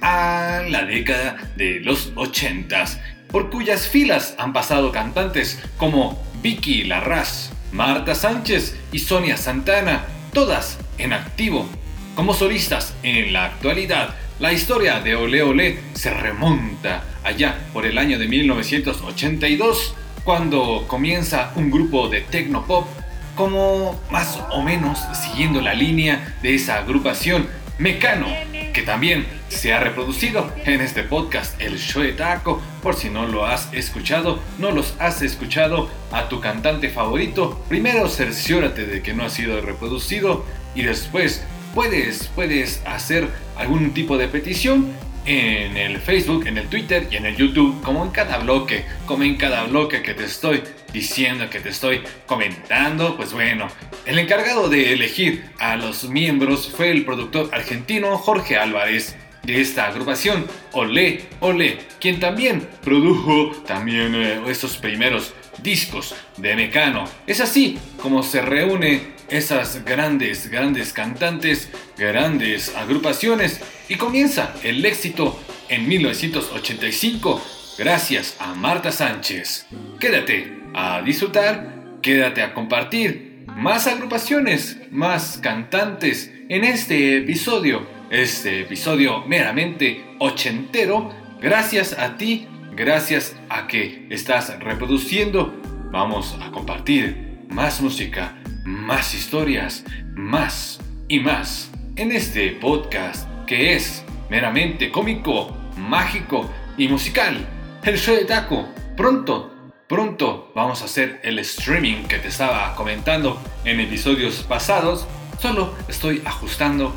a 0.00 0.62
la 0.68 0.84
década 0.84 1.52
de 1.56 1.78
los 1.78 2.12
80 2.16 2.84
por 3.32 3.50
cuyas 3.50 3.88
filas 3.88 4.34
han 4.38 4.52
pasado 4.52 4.92
cantantes 4.92 5.58
como 5.78 6.22
Vicky 6.42 6.84
Larraz, 6.84 7.50
Marta 7.72 8.14
Sánchez 8.14 8.78
y 8.92 8.98
Sonia 8.98 9.36
Santana, 9.36 10.04
todas 10.32 10.78
en 10.98 11.14
activo. 11.14 11.66
Como 12.14 12.34
solistas 12.34 12.94
en 13.02 13.32
la 13.32 13.46
actualidad, 13.46 14.14
la 14.38 14.52
historia 14.52 15.00
de 15.00 15.16
Ole 15.16 15.42
Ole 15.42 15.80
se 15.94 16.10
remonta 16.10 17.04
allá 17.24 17.58
por 17.72 17.86
el 17.86 17.96
año 17.96 18.18
de 18.18 18.28
1982, 18.28 19.94
cuando 20.24 20.84
comienza 20.86 21.52
un 21.56 21.70
grupo 21.70 22.08
de 22.08 22.20
tecnopop 22.20 22.86
como 23.34 23.98
más 24.10 24.38
o 24.50 24.62
menos 24.62 24.98
siguiendo 25.14 25.62
la 25.62 25.72
línea 25.72 26.36
de 26.42 26.54
esa 26.54 26.78
agrupación 26.78 27.48
Mecano, 27.78 28.28
que 28.72 28.82
también 28.82 29.26
se 29.48 29.72
ha 29.72 29.80
reproducido 29.80 30.50
en 30.64 30.80
este 30.80 31.02
podcast 31.02 31.60
El 31.60 31.78
Show 31.78 32.02
de 32.02 32.12
Taco. 32.12 32.60
Por 32.82 32.94
si 32.94 33.10
no 33.10 33.26
lo 33.26 33.46
has 33.46 33.72
escuchado, 33.72 34.40
no 34.58 34.70
los 34.70 34.94
has 34.98 35.22
escuchado 35.22 35.90
a 36.10 36.28
tu 36.28 36.40
cantante 36.40 36.88
favorito, 36.88 37.62
primero 37.68 38.08
cerciórate 38.08 38.86
de 38.86 39.02
que 39.02 39.14
no 39.14 39.24
ha 39.24 39.30
sido 39.30 39.60
reproducido 39.60 40.44
y 40.74 40.82
después 40.82 41.44
puedes, 41.74 42.28
puedes 42.34 42.82
hacer 42.86 43.28
algún 43.56 43.92
tipo 43.92 44.16
de 44.16 44.28
petición 44.28 44.92
en 45.24 45.76
el 45.76 45.98
Facebook, 45.98 46.46
en 46.46 46.58
el 46.58 46.68
Twitter 46.68 47.06
y 47.10 47.16
en 47.16 47.26
el 47.26 47.36
YouTube, 47.36 47.80
como 47.82 48.04
en 48.04 48.10
cada 48.10 48.38
bloque, 48.38 48.84
como 49.06 49.22
en 49.22 49.36
cada 49.36 49.64
bloque 49.64 50.02
que 50.02 50.14
te 50.14 50.24
estoy 50.24 50.62
diciendo, 50.92 51.48
que 51.50 51.60
te 51.60 51.70
estoy 51.70 52.02
comentando, 52.26 53.16
pues 53.16 53.32
bueno, 53.32 53.68
el 54.04 54.18
encargado 54.18 54.68
de 54.68 54.92
elegir 54.92 55.44
a 55.58 55.76
los 55.76 56.04
miembros 56.04 56.70
fue 56.74 56.90
el 56.90 57.04
productor 57.04 57.50
argentino 57.52 58.16
Jorge 58.18 58.56
Álvarez 58.56 59.16
de 59.42 59.60
esta 59.60 59.86
agrupación, 59.86 60.46
Olé 60.72 61.24
Olé, 61.40 61.78
quien 62.00 62.20
también 62.20 62.68
produjo 62.82 63.50
también 63.66 64.14
eh, 64.14 64.40
estos 64.46 64.76
primeros 64.76 65.34
discos 65.62 66.14
de 66.36 66.54
Mecano. 66.54 67.04
Es 67.26 67.40
así 67.40 67.78
como 68.00 68.22
se 68.22 68.40
reúne 68.40 69.12
esas 69.28 69.84
grandes, 69.84 70.48
grandes 70.48 70.92
cantantes, 70.92 71.70
grandes 71.96 72.74
agrupaciones 72.76 73.60
y 73.88 73.96
comienza 73.96 74.54
el 74.62 74.84
éxito 74.84 75.38
en 75.68 75.88
1985 75.88 77.61
gracias 77.78 78.36
a 78.38 78.54
Marta 78.54 78.92
Sánchez. 78.92 79.66
Quédate 79.98 80.62
a 80.74 81.02
disfrutar, 81.02 81.98
quédate 82.02 82.42
a 82.42 82.54
compartir 82.54 83.44
más 83.56 83.86
agrupaciones, 83.86 84.78
más 84.90 85.38
cantantes 85.38 86.32
en 86.48 86.64
este 86.64 87.18
episodio, 87.18 87.86
este 88.10 88.60
episodio 88.60 89.24
meramente 89.26 90.04
ochentero, 90.18 91.12
gracias 91.40 91.98
a 91.98 92.16
ti, 92.16 92.46
gracias 92.74 93.36
a 93.48 93.66
que 93.66 94.06
estás 94.10 94.58
reproduciendo, 94.58 95.54
vamos 95.90 96.36
a 96.40 96.50
compartir 96.50 97.46
más 97.48 97.80
música 97.80 98.36
más 98.64 99.14
historias, 99.14 99.84
más 100.14 100.80
y 101.08 101.20
más 101.20 101.70
en 101.96 102.12
este 102.12 102.50
podcast 102.52 103.28
que 103.46 103.74
es 103.74 104.04
meramente 104.30 104.90
cómico, 104.90 105.56
mágico 105.76 106.50
y 106.78 106.88
musical. 106.88 107.46
El 107.84 107.98
show 107.98 108.14
de 108.14 108.24
taco. 108.24 108.68
Pronto, 108.96 109.50
pronto 109.88 110.52
vamos 110.54 110.82
a 110.82 110.84
hacer 110.84 111.18
el 111.24 111.40
streaming 111.40 112.04
que 112.04 112.18
te 112.18 112.28
estaba 112.28 112.76
comentando 112.76 113.42
en 113.64 113.80
episodios 113.80 114.36
pasados. 114.44 115.08
Solo 115.40 115.74
estoy 115.88 116.22
ajustando 116.24 116.94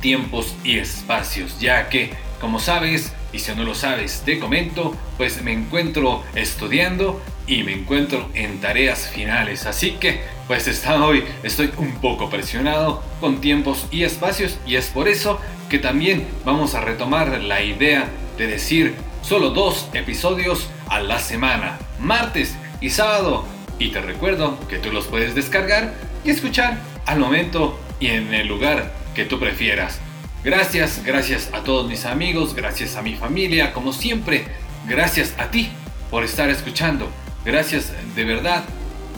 tiempos 0.00 0.54
y 0.64 0.78
espacios, 0.78 1.60
ya 1.60 1.90
que, 1.90 2.10
como 2.40 2.58
sabes, 2.58 3.12
y 3.34 3.38
si 3.40 3.54
no 3.54 3.64
lo 3.64 3.74
sabes, 3.74 4.22
te 4.24 4.38
comento, 4.38 4.96
pues 5.18 5.42
me 5.42 5.52
encuentro 5.52 6.24
estudiando 6.34 7.20
y 7.46 7.62
me 7.62 7.74
encuentro 7.74 8.30
en 8.32 8.62
tareas 8.62 9.08
finales. 9.08 9.66
Así 9.66 9.98
que, 10.00 10.22
pues 10.46 10.68
está 10.68 11.04
hoy 11.04 11.22
estoy 11.42 11.70
un 11.76 12.00
poco 12.00 12.30
presionado 12.30 13.02
con 13.20 13.42
tiempos 13.42 13.86
y 13.90 14.04
espacios 14.04 14.58
y 14.64 14.76
es 14.76 14.86
por 14.86 15.06
eso 15.06 15.38
que 15.68 15.78
también 15.78 16.26
vamos 16.46 16.74
a 16.74 16.80
retomar 16.80 17.42
la 17.42 17.62
idea 17.62 18.08
de 18.38 18.46
decir 18.46 19.11
solo 19.22 19.50
dos 19.50 19.88
episodios 19.94 20.68
a 20.88 21.00
la 21.00 21.18
semana, 21.18 21.78
martes 21.98 22.56
y 22.80 22.90
sábado. 22.90 23.46
Y 23.78 23.90
te 23.90 24.00
recuerdo 24.00 24.58
que 24.68 24.78
tú 24.78 24.92
los 24.92 25.06
puedes 25.06 25.34
descargar 25.34 25.94
y 26.24 26.30
escuchar 26.30 26.78
al 27.06 27.18
momento 27.18 27.80
y 27.98 28.08
en 28.08 28.34
el 28.34 28.46
lugar 28.46 28.92
que 29.14 29.24
tú 29.24 29.38
prefieras. 29.38 30.00
Gracias, 30.44 31.02
gracias 31.04 31.50
a 31.52 31.62
todos 31.62 31.88
mis 31.88 32.04
amigos, 32.04 32.54
gracias 32.54 32.96
a 32.96 33.02
mi 33.02 33.14
familia, 33.14 33.72
como 33.72 33.92
siempre, 33.92 34.44
gracias 34.88 35.34
a 35.38 35.50
ti 35.50 35.70
por 36.10 36.24
estar 36.24 36.50
escuchando. 36.50 37.08
Gracias 37.44 37.92
de 38.14 38.24
verdad. 38.24 38.64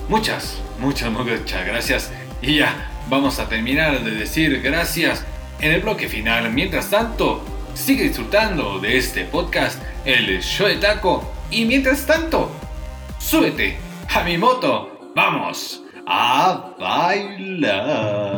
Muchas, 0.09 0.59
muchas, 0.79 1.11
muchas 1.11 1.67
gracias. 1.67 2.13
Y 2.43 2.59
ya, 2.59 2.91
vamos 3.09 3.39
a 3.39 3.49
terminar 3.49 4.05
de 4.05 4.11
decir 4.13 4.61
gracias 4.63 5.25
en 5.61 5.73
el 5.73 5.81
bloque 5.81 6.09
final. 6.09 6.51
Mientras 6.53 6.91
tanto, 6.91 7.45
sigue 7.75 8.05
disfrutando 8.05 8.79
de 8.79 8.97
este 8.99 9.25
podcast, 9.25 9.83
el 10.05 10.41
show 10.43 10.67
de 10.69 10.77
taco. 10.77 11.33
Y 11.51 11.65
mientras 11.65 12.07
tanto, 12.07 12.51
súbete 13.19 13.77
a 14.15 14.23
mi 14.23 14.39
moto. 14.39 15.13
Vamos 15.15 15.83
a 16.07 16.75
bailar. 16.79 18.35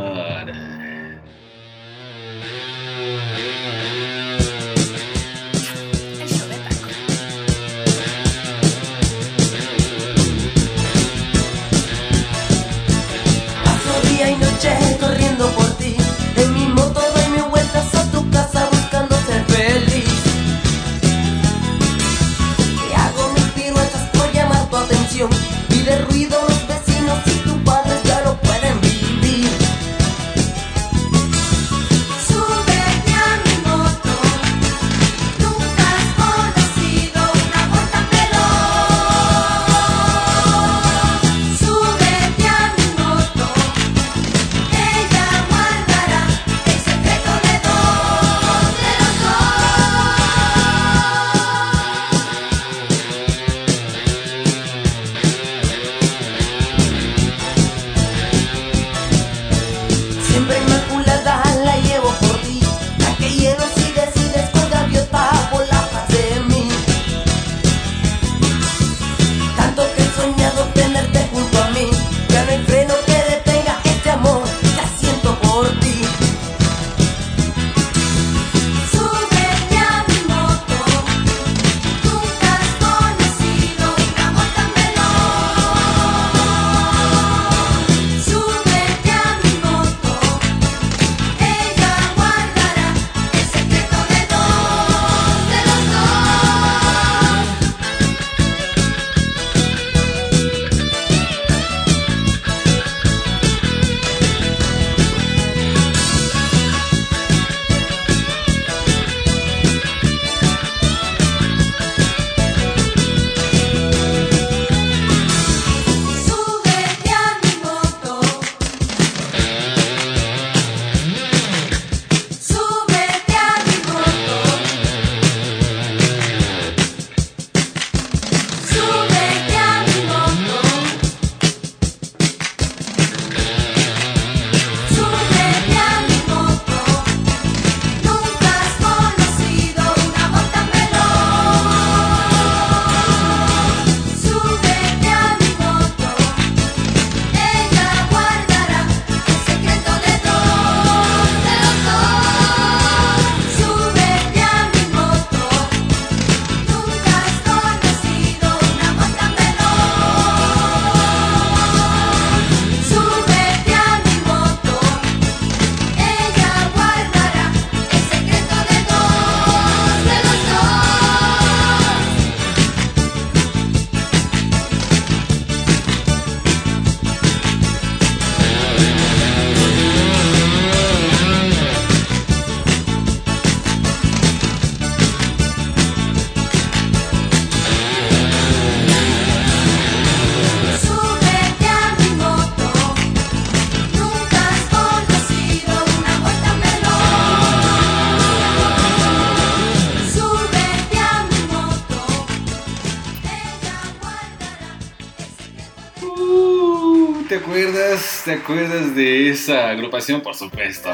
Acuerdas? 208.36 208.66
¿Te 208.66 208.72
acuerdas 208.72 208.94
de 208.94 209.30
esa 209.30 209.70
agrupación? 209.70 210.20
Por 210.20 210.34
supuesto. 210.34 210.90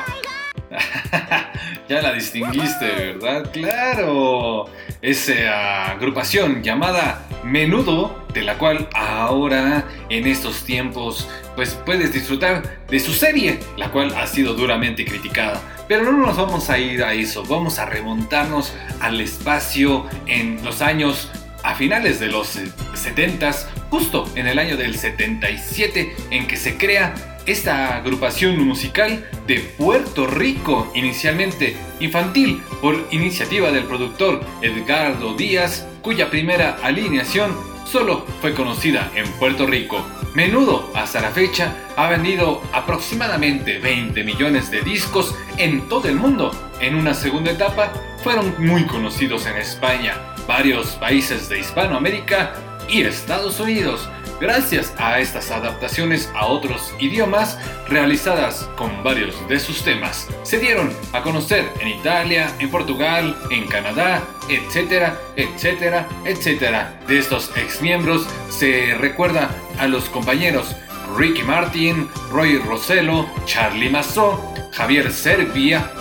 ya 1.88 2.02
la 2.02 2.12
distinguiste, 2.12 2.86
¿verdad? 2.86 3.50
Claro. 3.52 4.66
Esa 5.00 5.92
agrupación 5.92 6.62
llamada 6.62 7.26
Menudo, 7.42 8.24
de 8.32 8.42
la 8.42 8.56
cual 8.56 8.88
ahora 8.94 9.84
en 10.08 10.26
estos 10.26 10.64
tiempos 10.64 11.28
pues 11.56 11.74
puedes 11.84 12.12
disfrutar 12.12 12.84
de 12.88 13.00
su 13.00 13.12
serie, 13.12 13.58
la 13.76 13.90
cual 13.90 14.14
ha 14.14 14.26
sido 14.26 14.54
duramente 14.54 15.04
criticada. 15.04 15.60
Pero 15.88 16.04
no 16.04 16.12
nos 16.12 16.36
vamos 16.36 16.70
a 16.70 16.78
ir 16.78 17.02
a 17.02 17.12
eso, 17.12 17.44
vamos 17.44 17.78
a 17.78 17.86
remontarnos 17.86 18.72
al 19.00 19.20
espacio 19.20 20.06
en 20.26 20.64
los 20.64 20.80
años 20.80 21.28
a 21.64 21.74
finales 21.74 22.20
de 22.20 22.28
los 22.28 22.58
70, 22.94 23.52
justo 23.90 24.30
en 24.34 24.46
el 24.46 24.58
año 24.58 24.76
del 24.76 24.96
77 24.96 26.16
en 26.30 26.46
que 26.46 26.56
se 26.56 26.76
crea 26.76 27.31
esta 27.46 27.96
agrupación 27.96 28.64
musical 28.64 29.28
de 29.46 29.60
Puerto 29.76 30.26
Rico, 30.26 30.90
inicialmente 30.94 31.76
infantil, 32.00 32.62
por 32.80 33.06
iniciativa 33.10 33.70
del 33.70 33.84
productor 33.84 34.40
Edgardo 34.60 35.34
Díaz, 35.34 35.86
cuya 36.02 36.30
primera 36.30 36.78
alineación 36.82 37.56
solo 37.84 38.24
fue 38.40 38.54
conocida 38.54 39.10
en 39.14 39.26
Puerto 39.32 39.66
Rico. 39.66 40.04
Menudo, 40.34 40.90
hasta 40.94 41.20
la 41.20 41.30
fecha, 41.30 41.76
ha 41.96 42.08
vendido 42.08 42.62
aproximadamente 42.72 43.78
20 43.78 44.24
millones 44.24 44.70
de 44.70 44.80
discos 44.80 45.34
en 45.58 45.88
todo 45.88 46.08
el 46.08 46.16
mundo. 46.16 46.52
En 46.80 46.94
una 46.94 47.12
segunda 47.12 47.50
etapa, 47.50 47.92
fueron 48.22 48.54
muy 48.58 48.86
conocidos 48.86 49.46
en 49.46 49.56
España, 49.56 50.14
varios 50.46 50.92
países 50.92 51.48
de 51.48 51.58
Hispanoamérica 51.58 52.54
y 52.88 53.02
Estados 53.02 53.60
Unidos, 53.60 54.08
gracias 54.42 54.92
a 54.98 55.20
estas 55.20 55.52
adaptaciones 55.52 56.28
a 56.34 56.46
otros 56.46 56.92
idiomas 56.98 57.56
realizadas 57.88 58.68
con 58.76 59.04
varios 59.04 59.36
de 59.48 59.60
sus 59.60 59.84
temas. 59.84 60.26
Se 60.42 60.58
dieron 60.58 60.92
a 61.12 61.22
conocer 61.22 61.72
en 61.78 61.86
Italia, 61.86 62.52
en 62.58 62.68
Portugal, 62.68 63.38
en 63.50 63.68
Canadá, 63.68 64.20
etcétera, 64.48 65.16
etcétera, 65.36 66.08
etcétera. 66.24 66.98
De 67.06 67.18
estos 67.18 67.56
exmiembros 67.56 68.26
se 68.50 68.96
recuerda 68.98 69.48
a 69.78 69.86
los 69.86 70.08
compañeros 70.08 70.74
Ricky 71.16 71.44
Martin, 71.44 72.08
Roy 72.32 72.58
Rosello, 72.58 73.28
Charlie 73.44 73.90
Massó, 73.90 74.52
Javier 74.72 75.12
Servia, 75.12 75.92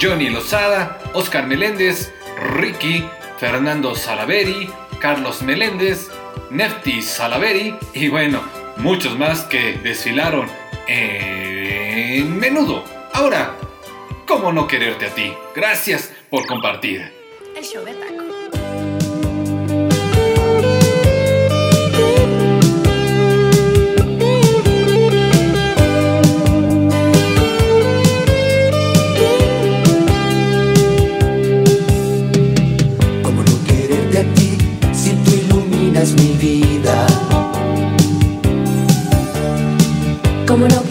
Johnny 0.00 0.30
Lozada, 0.30 1.00
Oscar 1.14 1.48
Meléndez, 1.48 2.12
Ricky, 2.54 3.04
Fernando 3.38 3.96
Salaveri, 3.96 4.70
Carlos 5.00 5.42
Meléndez, 5.42 6.08
Nefti 6.50 7.02
Salaveri 7.02 7.74
y 7.94 8.08
bueno, 8.08 8.40
muchos 8.78 9.18
más 9.18 9.42
que 9.44 9.78
desfilaron 9.82 10.48
en 10.86 12.38
menudo. 12.38 12.84
Ahora, 13.12 13.54
¿cómo 14.26 14.52
no 14.52 14.66
quererte 14.66 15.06
a 15.06 15.14
ti? 15.14 15.32
Gracias 15.54 16.12
por 16.30 16.46
compartir. 16.46 17.12
El 17.56 17.64
show 17.64 17.84
de. 17.84 18.27
Iluminas 35.98 36.12
mi 36.14 36.32
vida? 36.34 37.06
¿Cómo 40.46 40.68
no 40.68 40.87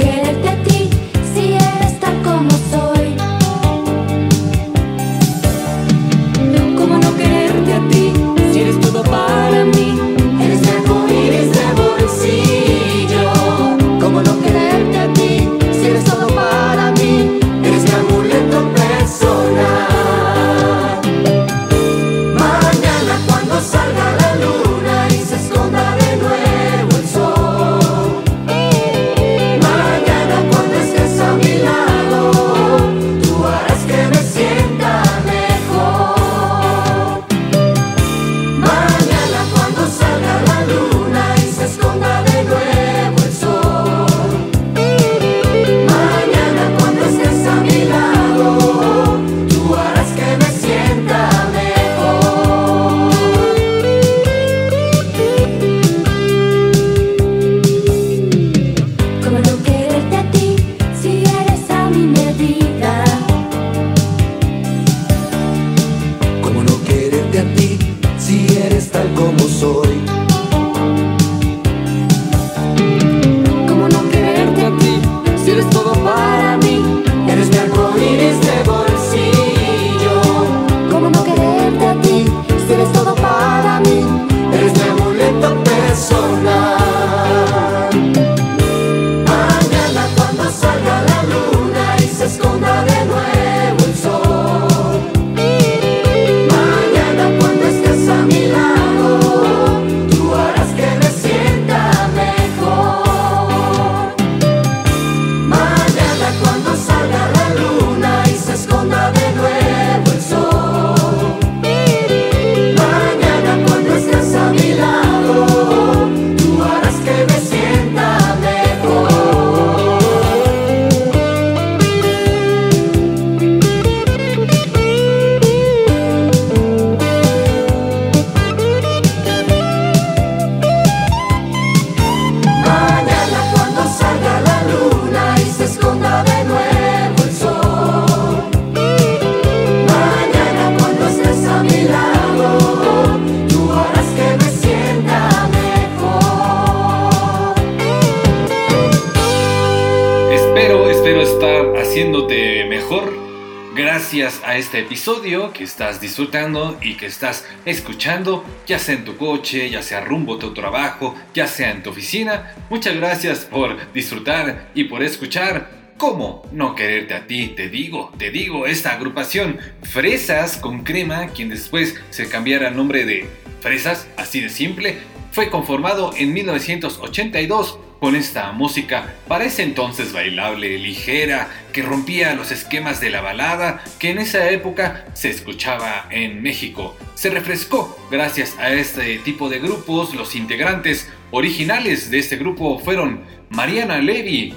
disfrutando 156.07 156.77
y 156.81 156.95
que 156.95 157.07
estás 157.07 157.45
escuchando, 157.65 158.45
ya 158.65 158.79
sea 158.79 158.95
en 158.95 159.03
tu 159.03 159.17
coche, 159.17 159.69
ya 159.69 159.81
sea 159.81 159.99
rumbo 159.99 160.35
a 160.35 160.39
tu 160.39 160.53
trabajo, 160.53 161.15
ya 161.33 161.47
sea 161.47 161.71
en 161.71 161.83
tu 161.83 161.89
oficina. 161.89 162.53
Muchas 162.69 162.95
gracias 162.95 163.39
por 163.39 163.91
disfrutar 163.91 164.69
y 164.73 164.85
por 164.85 165.03
escuchar. 165.03 165.69
¿Cómo 165.97 166.47
no 166.53 166.75
quererte 166.75 167.13
a 167.13 167.27
ti? 167.27 167.49
Te 167.49 167.67
digo, 167.67 168.13
te 168.17 168.31
digo, 168.31 168.67
esta 168.67 168.93
agrupación 168.93 169.57
Fresas 169.81 170.55
con 170.57 170.83
Crema, 170.83 171.27
quien 171.27 171.49
después 171.49 171.95
se 172.09 172.29
cambiara 172.29 172.69
el 172.69 172.77
nombre 172.77 173.03
de 173.03 173.27
Fresas, 173.59 174.07
así 174.15 174.39
de 174.39 174.49
simple, 174.49 174.99
fue 175.31 175.49
conformado 175.49 176.13
en 176.15 176.31
1982 176.33 177.79
con 177.99 178.15
esta 178.15 178.51
música 178.51 179.15
para 179.27 179.45
ese 179.45 179.63
entonces 179.63 180.13
bailable, 180.13 180.77
ligera, 180.77 181.49
que 181.73 181.81
rompía 181.81 182.33
los 182.33 182.51
esquemas 182.51 182.99
de 183.01 183.09
la 183.09 183.21
balada 183.21 183.83
que 183.99 184.11
en 184.11 184.19
esa 184.19 184.49
época 184.49 185.05
se 185.13 185.29
escuchaba 185.29 186.07
en 186.09 186.41
México. 186.41 186.95
Se 187.15 187.29
refrescó 187.29 187.97
gracias 188.11 188.57
a 188.59 188.71
este 188.71 189.17
tipo 189.19 189.49
de 189.49 189.59
grupos. 189.59 190.13
Los 190.13 190.35
integrantes 190.35 191.09
originales 191.31 192.09
de 192.11 192.19
este 192.19 192.37
grupo 192.37 192.79
fueron 192.79 193.21
Mariana 193.49 193.99
Levy, 193.99 194.53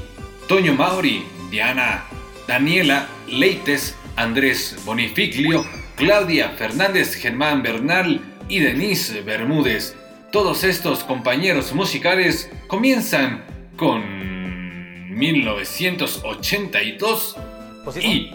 Toño 0.49 0.75
Mauri, 0.75 1.25
Diana, 1.51 2.05
Daniela 2.47 3.09
Leites, 3.27 3.95
Andrés 4.17 4.77
Bonifiglio, 4.85 5.65
Claudia 5.97 6.51
Fernández, 6.51 7.15
Germán 7.15 7.63
Bernal 7.63 8.21
y 8.49 8.61
Denise 8.61 9.23
Bermúdez. 9.23 9.95
Todos 10.33 10.63
estos 10.63 11.03
compañeros 11.03 11.73
musicales 11.73 12.49
comienzan 12.69 13.43
con 13.77 15.19
1982 15.19 17.37
y 18.01 18.31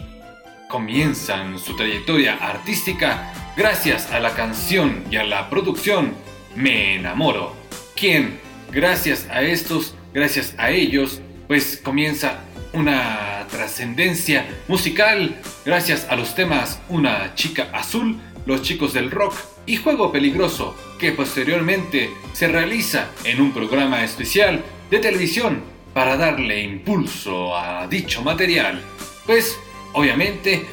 comienzan 0.67 1.57
su 1.57 1.73
trayectoria 1.77 2.35
artística 2.35 3.31
gracias 3.55 4.11
a 4.11 4.19
la 4.19 4.31
canción 4.31 5.05
y 5.09 5.15
a 5.15 5.23
la 5.23 5.49
producción 5.49 6.13
Me 6.57 6.95
enamoro, 6.95 7.55
quien 7.95 8.41
gracias 8.73 9.29
a 9.29 9.43
estos, 9.43 9.95
gracias 10.13 10.53
a 10.57 10.71
ellos, 10.71 11.21
pues 11.47 11.79
comienza 11.81 12.41
una 12.73 13.47
trascendencia 13.49 14.45
musical 14.67 15.39
gracias 15.63 16.07
a 16.09 16.17
los 16.17 16.35
temas 16.35 16.81
Una 16.89 17.33
chica 17.35 17.69
azul, 17.71 18.19
Los 18.45 18.63
chicos 18.63 18.91
del 18.91 19.11
rock 19.11 19.33
y 19.65 19.77
Juego 19.77 20.11
peligroso, 20.11 20.75
que 20.99 21.11
posteriormente 21.11 22.11
se 22.33 22.47
realiza 22.47 23.09
en 23.23 23.41
un 23.41 23.51
programa 23.51 24.03
especial 24.03 24.63
de 24.89 24.99
televisión 24.99 25.61
para 25.93 26.17
darle 26.17 26.61
impulso 26.61 27.57
a 27.57 27.87
dicho 27.87 28.21
material. 28.21 28.81
Pues 29.25 29.59
obviamente, 29.93 30.65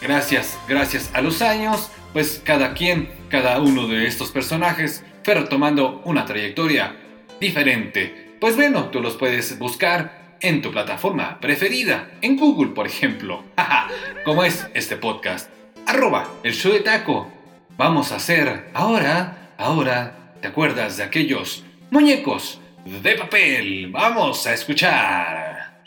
gracias, 0.00 0.58
gracias 0.66 1.10
a 1.14 1.20
los 1.20 1.42
años, 1.42 1.90
pues 2.12 2.40
cada 2.44 2.74
quien, 2.74 3.10
cada 3.28 3.60
uno 3.60 3.86
de 3.86 4.06
estos 4.06 4.30
personajes 4.30 5.04
fue 5.22 5.34
retomando 5.34 6.02
una 6.04 6.24
trayectoria 6.24 6.96
diferente. 7.40 8.36
Pues 8.40 8.56
bueno, 8.56 8.86
tú 8.86 9.00
los 9.00 9.16
puedes 9.16 9.58
buscar 9.58 10.36
en 10.40 10.62
tu 10.62 10.70
plataforma 10.70 11.38
preferida, 11.40 12.10
en 12.22 12.36
Google 12.36 12.72
por 12.72 12.86
ejemplo, 12.86 13.44
como 14.24 14.44
es 14.44 14.66
este 14.74 14.96
podcast, 14.96 15.50
arroba 15.86 16.28
el 16.42 16.54
show 16.54 16.72
de 16.72 16.80
taco. 16.80 17.30
Vamos 17.76 18.12
a 18.12 18.16
hacer 18.16 18.70
ahora, 18.74 19.39
ahora, 19.60 20.32
¿te 20.40 20.48
acuerdas 20.48 20.96
de 20.96 21.04
aquellos 21.04 21.62
muñecos 21.90 22.58
de 22.84 23.14
papel? 23.14 23.90
Vamos 23.92 24.46
a 24.46 24.54
escuchar. 24.54 25.82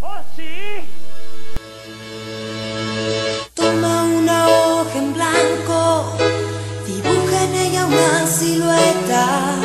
¡Oh, 0.00 0.20
sí! 0.36 0.44
Toma 3.52 4.04
una 4.04 4.48
hoja 4.48 4.98
en 4.98 5.12
blanco, 5.12 6.16
dibuja 6.86 7.44
en 7.44 7.54
ella 7.54 7.86
una 7.86 8.26
silueta, 8.26 9.56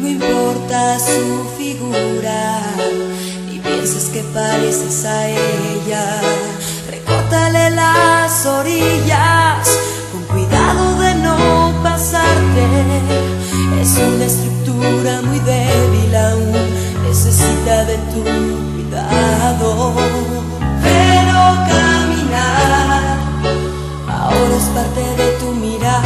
no 0.00 0.08
importa 0.08 0.98
su 0.98 1.48
figura, 1.56 2.62
ni 3.48 3.60
pienses 3.60 4.06
que 4.06 4.22
pareces 4.34 5.04
a 5.04 5.28
ella. 5.28 6.20
Recórtale 6.90 7.70
las 7.70 8.44
orillas, 8.46 9.68
cuidado 10.46 10.98
de 11.00 11.14
no 11.16 11.36
pasarte. 11.82 12.66
Es 13.80 13.98
una 13.98 14.24
estructura 14.24 15.20
muy 15.22 15.40
débil 15.40 16.14
aún, 16.14 16.52
necesita 17.06 17.84
de 17.84 17.98
tu 18.12 18.22
cuidado. 18.74 19.94
Pero 20.82 21.38
caminar 21.70 23.18
ahora 24.08 24.56
es 24.56 24.68
parte 24.74 25.04
de 25.22 25.28
tu 25.38 25.48
mirar. 25.52 26.02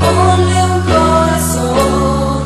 Ponle 0.00 0.64
un 0.64 0.80
corazón, 0.82 2.42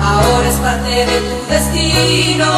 ahora 0.00 0.48
es 0.48 0.56
parte 0.56 0.90
de 0.90 1.20
tu 1.28 1.36
destino. 1.52 2.50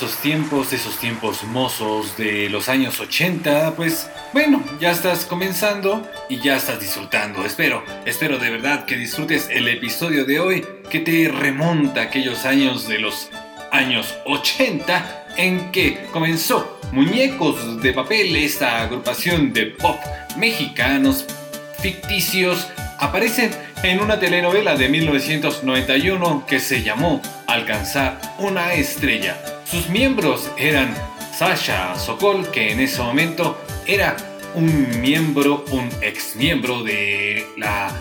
Esos 0.00 0.16
tiempos, 0.16 0.72
esos 0.72 0.96
tiempos 0.98 1.44
mozos 1.44 2.16
de 2.16 2.48
los 2.48 2.70
años 2.70 2.98
80. 2.98 3.74
Pues 3.76 4.08
bueno, 4.32 4.64
ya 4.80 4.92
estás 4.92 5.26
comenzando 5.26 6.08
y 6.30 6.40
ya 6.40 6.56
estás 6.56 6.80
disfrutando. 6.80 7.44
Espero, 7.44 7.84
espero 8.06 8.38
de 8.38 8.48
verdad 8.48 8.86
que 8.86 8.96
disfrutes 8.96 9.50
el 9.50 9.68
episodio 9.68 10.24
de 10.24 10.40
hoy 10.40 10.66
que 10.88 11.00
te 11.00 11.28
remonta 11.28 12.00
a 12.00 12.04
aquellos 12.04 12.46
años 12.46 12.88
de 12.88 12.98
los 12.98 13.28
años 13.72 14.14
80 14.24 15.26
en 15.36 15.70
que 15.70 16.06
comenzó 16.12 16.80
Muñecos 16.92 17.82
de 17.82 17.92
Papel, 17.92 18.34
esta 18.36 18.80
agrupación 18.80 19.52
de 19.52 19.66
pop 19.66 20.00
mexicanos 20.38 21.26
ficticios 21.82 22.68
aparecen 22.98 23.50
en 23.82 24.00
una 24.00 24.18
telenovela 24.18 24.76
de 24.76 24.88
1991 24.88 26.46
que 26.46 26.58
se 26.58 26.82
llamó 26.82 27.20
Alcanzar 27.46 28.18
una 28.38 28.72
estrella. 28.72 29.59
Sus 29.70 29.88
miembros 29.88 30.50
eran 30.56 30.92
Sasha 31.32 31.96
Sokol, 31.96 32.50
que 32.50 32.72
en 32.72 32.80
ese 32.80 33.00
momento 33.00 33.56
era 33.86 34.16
un 34.56 35.00
miembro, 35.00 35.64
un 35.70 35.88
ex 36.02 36.34
miembro 36.34 36.82
de 36.82 37.46
la 37.56 37.92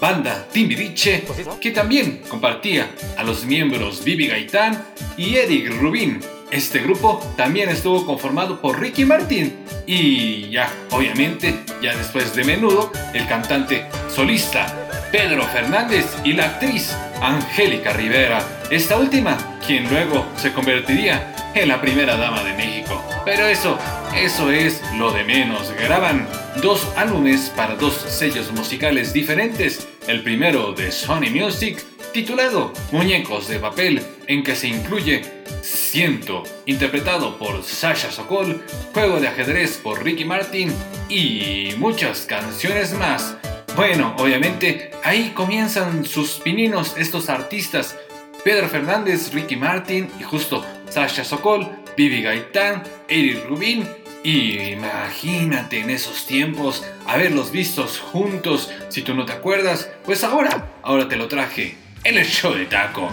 banda 0.00 0.46
Timbiriche, 0.52 1.24
que 1.60 1.72
también 1.72 2.22
compartía 2.28 2.94
a 3.18 3.24
los 3.24 3.44
miembros 3.44 4.04
Vivi 4.04 4.28
Gaitán 4.28 4.84
y 5.16 5.34
Eric 5.34 5.72
Rubin. 5.80 6.20
Este 6.52 6.78
grupo 6.78 7.20
también 7.36 7.70
estuvo 7.70 8.06
conformado 8.06 8.60
por 8.60 8.78
Ricky 8.78 9.04
Martin 9.04 9.56
y 9.86 10.48
ya, 10.50 10.72
obviamente, 10.90 11.56
ya 11.82 11.96
después 11.96 12.36
de 12.36 12.44
menudo, 12.44 12.92
el 13.14 13.26
cantante 13.26 13.86
solista 14.14 14.89
Pedro 15.10 15.42
Fernández 15.44 16.06
y 16.24 16.34
la 16.34 16.46
actriz 16.46 16.94
Angélica 17.20 17.92
Rivera, 17.92 18.42
esta 18.70 18.96
última, 18.96 19.36
quien 19.66 19.88
luego 19.90 20.26
se 20.36 20.52
convertiría 20.52 21.34
en 21.54 21.68
la 21.68 21.80
primera 21.80 22.16
dama 22.16 22.44
de 22.44 22.54
México. 22.54 23.02
Pero 23.24 23.46
eso, 23.46 23.78
eso 24.14 24.50
es 24.50 24.80
lo 24.96 25.12
de 25.12 25.24
menos. 25.24 25.72
Graban 25.72 26.28
dos 26.62 26.86
álbumes 26.96 27.52
para 27.56 27.74
dos 27.74 27.94
sellos 27.94 28.52
musicales 28.52 29.12
diferentes. 29.12 29.88
El 30.06 30.22
primero 30.22 30.72
de 30.72 30.92
Sony 30.92 31.30
Music, 31.30 31.82
titulado 32.12 32.72
Muñecos 32.92 33.48
de 33.48 33.58
Papel, 33.58 34.02
en 34.26 34.42
que 34.42 34.54
se 34.54 34.68
incluye 34.68 35.22
Ciento, 35.62 36.44
interpretado 36.66 37.36
por 37.36 37.62
Sasha 37.64 38.10
Sokol, 38.10 38.64
Juego 38.94 39.20
de 39.20 39.28
ajedrez 39.28 39.76
por 39.76 40.02
Ricky 40.02 40.24
Martin 40.24 40.72
y 41.08 41.74
muchas 41.76 42.20
canciones 42.22 42.94
más. 42.94 43.36
Bueno, 43.76 44.14
obviamente 44.18 44.90
ahí 45.04 45.30
comienzan 45.34 46.04
sus 46.04 46.32
pininos 46.40 46.96
estos 46.98 47.28
artistas. 47.28 47.96
Pedro 48.44 48.68
Fernández, 48.68 49.32
Ricky 49.32 49.56
Martin 49.56 50.10
y 50.18 50.22
justo 50.22 50.64
Sasha 50.88 51.24
Sokol, 51.24 51.68
Vivi 51.96 52.22
Gaitán, 52.22 52.82
Eric 53.08 53.46
Rubin. 53.48 53.88
Y 54.22 54.58
imagínate 54.72 55.80
en 55.80 55.90
esos 55.90 56.26
tiempos 56.26 56.84
haberlos 57.06 57.52
vistos 57.52 57.98
juntos. 57.98 58.70
Si 58.88 59.02
tú 59.02 59.14
no 59.14 59.24
te 59.24 59.32
acuerdas, 59.32 59.90
pues 60.04 60.24
ahora, 60.24 60.72
ahora 60.82 61.08
te 61.08 61.16
lo 61.16 61.28
traje 61.28 61.76
el 62.04 62.22
show 62.24 62.52
de 62.52 62.66
taco. 62.66 63.10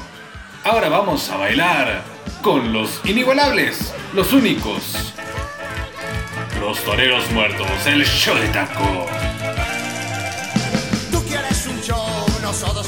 Ahora 0.63 0.89
vamos 0.89 1.29
a 1.29 1.37
bailar 1.37 2.03
con 2.41 2.73
los 2.73 2.99
inigualables, 3.05 3.93
los 4.13 4.33
únicos. 4.33 5.13
Los 6.59 6.83
toreros 6.83 7.29
muertos, 7.31 7.67
el 7.85 8.03
show 8.05 8.35
de 8.35 8.47
taco. 8.49 9.07
Show, 12.53 12.67
nosotros 12.67 12.87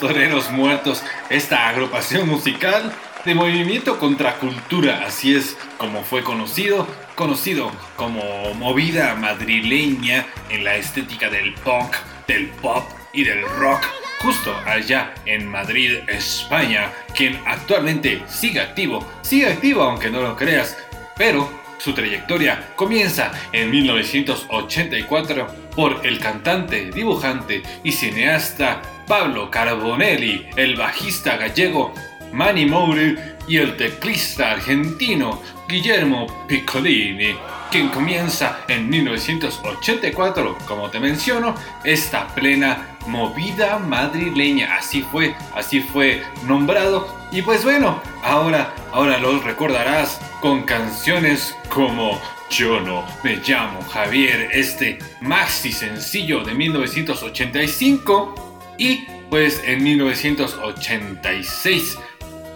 Toreros 0.00 0.52
muertos, 0.52 1.02
esta 1.28 1.68
agrupación 1.68 2.28
musical 2.28 2.92
de 3.24 3.34
movimiento 3.34 3.98
contracultura, 3.98 5.04
así 5.04 5.34
es 5.34 5.56
como 5.76 6.04
fue 6.04 6.22
conocido, 6.22 6.86
conocido 7.16 7.72
como 7.96 8.22
movida 8.54 9.16
madrileña 9.16 10.24
en 10.50 10.62
la 10.62 10.76
estética 10.76 11.28
del 11.30 11.52
punk, 11.54 11.96
del 12.28 12.46
pop 12.46 12.88
y 13.12 13.24
del 13.24 13.42
rock, 13.58 13.82
justo 14.20 14.54
allá 14.66 15.14
en 15.26 15.48
Madrid, 15.48 15.98
España, 16.06 16.92
quien 17.16 17.40
actualmente 17.44 18.22
sigue 18.28 18.60
activo, 18.60 19.04
sigue 19.22 19.48
activo 19.48 19.82
aunque 19.82 20.10
no 20.10 20.22
lo 20.22 20.36
creas, 20.36 20.76
pero 21.16 21.50
su 21.78 21.92
trayectoria 21.92 22.68
comienza 22.76 23.32
en 23.52 23.70
1984 23.70 25.46
por 25.74 26.06
el 26.06 26.20
cantante, 26.20 26.92
dibujante 26.92 27.62
y 27.82 27.90
cineasta 27.90 28.80
Pablo 29.08 29.50
Carbonelli, 29.50 30.46
el 30.56 30.76
bajista 30.76 31.38
gallego 31.38 31.94
Manny 32.30 32.66
Moure 32.66 33.36
y 33.48 33.56
el 33.56 33.74
teclista 33.78 34.52
argentino 34.52 35.40
Guillermo 35.66 36.26
Piccolini, 36.46 37.34
quien 37.70 37.88
comienza 37.88 38.60
en 38.68 38.88
1984, 38.90 40.58
como 40.66 40.90
te 40.90 41.00
menciono, 41.00 41.54
esta 41.84 42.28
plena 42.28 42.98
movida 43.06 43.78
madrileña. 43.78 44.76
Así 44.76 45.00
fue, 45.00 45.34
así 45.54 45.80
fue 45.80 46.22
nombrado. 46.46 47.08
Y 47.32 47.40
pues 47.40 47.64
bueno, 47.64 48.02
ahora, 48.22 48.74
ahora 48.92 49.18
lo 49.18 49.38
recordarás 49.40 50.20
con 50.42 50.64
canciones 50.64 51.56
como 51.70 52.20
Yo 52.50 52.80
no 52.80 53.04
me 53.22 53.36
llamo 53.36 53.80
Javier, 53.82 54.48
este 54.52 54.98
maxi 55.20 55.72
sencillo 55.72 56.44
de 56.44 56.54
1985 56.54 58.47
y 58.78 59.06
pues 59.28 59.60
en 59.64 59.82
1986 59.82 61.98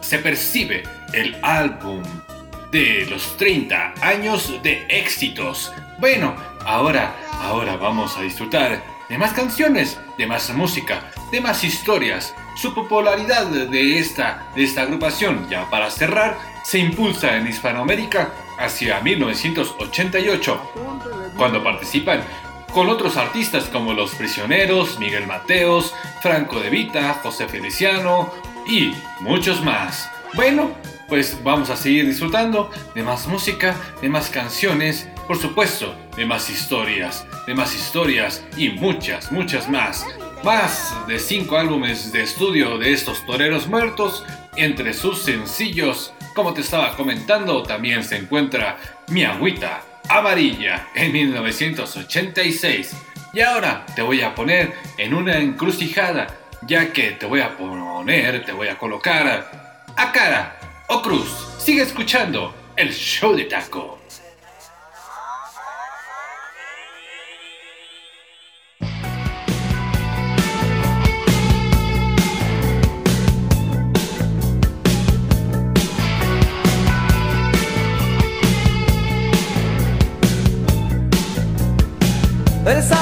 se 0.01 0.19
percibe 0.19 0.85
el 1.13 1.37
álbum 1.43 2.03
de 2.71 3.05
los 3.11 3.37
30 3.37 3.95
años 4.01 4.63
de 4.63 4.87
éxitos. 4.89 5.73
Bueno, 5.99 6.35
ahora, 6.65 7.15
ahora 7.43 7.77
vamos 7.77 8.17
a 8.17 8.23
disfrutar 8.23 8.83
de 9.09 9.19
más 9.19 9.33
canciones, 9.35 9.99
de 10.17 10.27
más 10.27 10.49
música, 10.55 11.11
de 11.31 11.43
más 11.43 11.63
historias. 11.65 12.35
Su 12.57 12.75
popularidad 12.75 13.47
de 13.47 13.99
esta, 13.99 14.47
de 14.55 14.65
esta 14.65 14.83
agrupación, 14.83 15.49
ya 15.51 15.69
para 15.69 15.91
cerrar, 15.91 16.39
se 16.65 16.79
impulsa 16.79 17.37
en 17.37 17.47
Hispanoamérica 17.47 18.31
hacia 18.59 19.01
1988, 19.01 20.73
cuando 21.37 21.63
participan 21.63 22.25
con 22.73 22.89
otros 22.89 23.17
artistas 23.17 23.65
como 23.65 23.93
Los 23.93 24.15
Prisioneros, 24.15 24.99
Miguel 24.99 25.27
Mateos, 25.27 25.95
Franco 26.23 26.59
de 26.61 26.71
Vita, 26.71 27.21
José 27.23 27.47
Feliciano 27.47 28.33
y 28.67 28.93
muchos 29.21 29.63
más. 29.63 30.11
Bueno, 30.35 30.71
pues 31.09 31.39
vamos 31.45 31.69
a 31.69 31.77
seguir 31.77 32.07
disfrutando 32.07 32.71
de 32.95 33.03
más 33.03 33.27
música, 33.27 33.77
de 34.01 34.09
más 34.09 34.31
canciones, 34.31 35.09
por 35.27 35.39
supuesto, 35.39 35.95
de 36.17 36.25
más 36.25 36.49
historias, 36.49 37.27
de 37.47 37.55
más 37.55 37.75
historias 37.75 38.43
y 38.57 38.71
muchas, 38.71 39.31
muchas 39.31 39.69
más. 39.69 40.07
Más 40.43 40.95
de 41.07 41.19
cinco 41.19 41.59
álbumes 41.59 42.13
de 42.13 42.23
estudio 42.23 42.79
de 42.79 42.93
estos 42.93 43.25
toreros 43.27 43.67
muertos, 43.69 44.25
entre 44.57 44.95
sus 44.95 45.23
sencillos, 45.23 46.13
como 46.35 46.55
te 46.55 46.63
estaba 46.63 46.97
comentando, 46.97 47.63
también 47.63 48.03
se 48.03 48.17
encuentra 48.17 48.79
Mi 49.09 49.25
Agüita 49.25 49.83
Amarilla 50.09 50.89
en 50.95 51.13
1986. 51.13 52.97
Y 53.33 53.41
ahora 53.41 53.87
te 53.95 54.03
voy 54.03 54.21
a 54.21 54.35
poner 54.35 54.75
en 54.99 55.15
una 55.15 55.39
encrucijada, 55.39 56.27
ya 56.67 56.93
que 56.93 57.13
te 57.13 57.27
voy 57.27 57.41
a 57.41 57.57
poner, 57.57 58.45
te 58.45 58.53
voy 58.53 58.69
a 58.69 58.79
colocar 58.79 59.85
a 59.97 60.13
cara 60.13 60.59
o 60.89 61.01
cruz. 61.03 61.29
Sigue 61.59 61.83
escuchando 61.83 62.55
el 62.77 62.93
show 62.93 63.35
de 63.35 63.45
taco. 63.45 64.02
El 82.65 82.81
sabor 82.81 83.02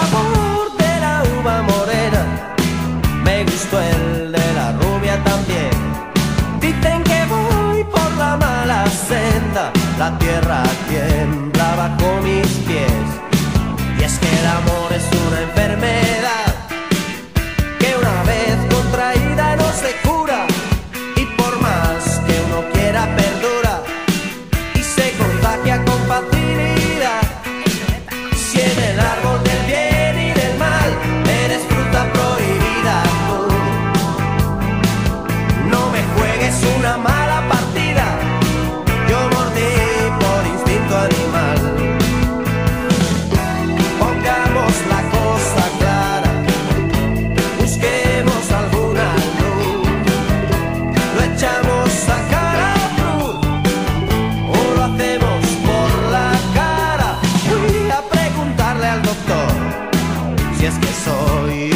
si 60.58 60.66
es 60.66 60.78
que 60.78 60.86
soy 60.86 61.69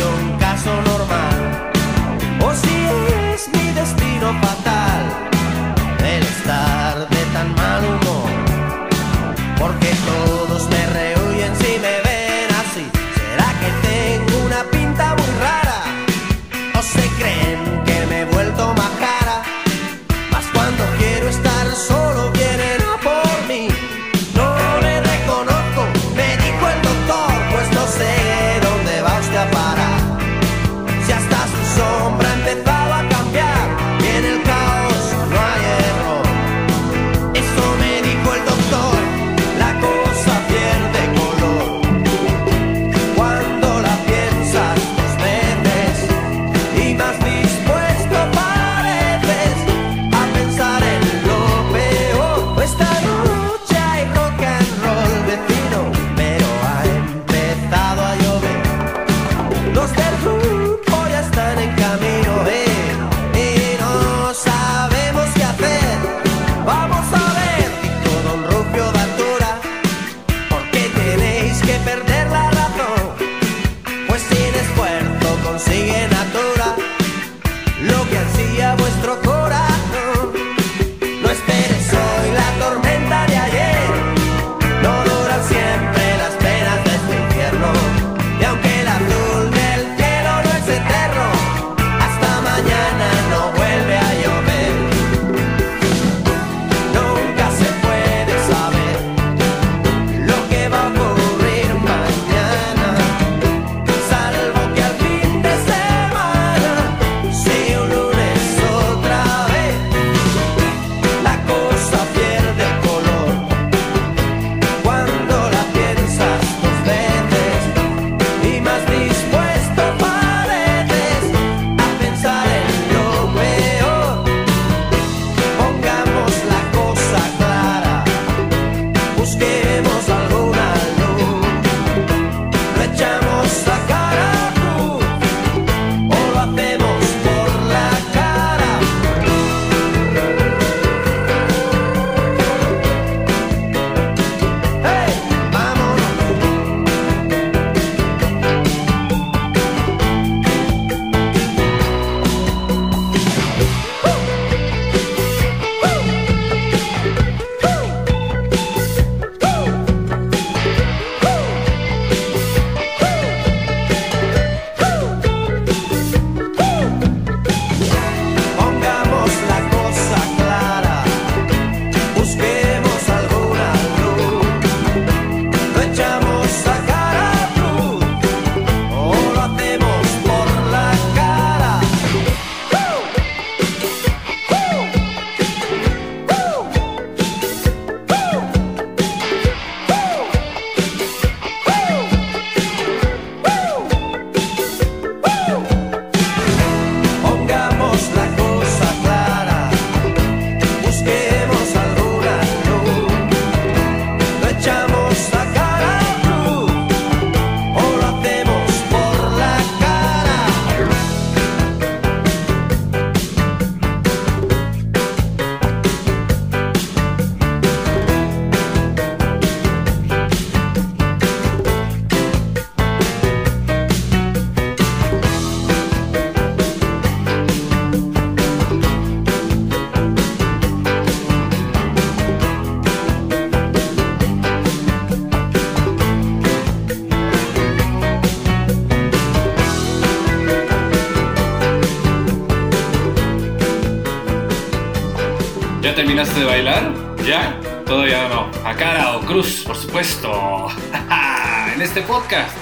¿Ya 245.94 245.98
terminaste 245.98 246.40
de 246.40 246.46
bailar? 246.46 246.92
¿Ya? 247.24 247.56
Todavía 247.86 248.26
no. 248.26 248.50
A 248.68 248.74
cara 248.74 249.16
o 249.16 249.20
cruz, 249.20 249.62
por 249.64 249.76
supuesto. 249.76 250.66
en 251.72 251.80
este 251.80 252.02
podcast. 252.02 252.52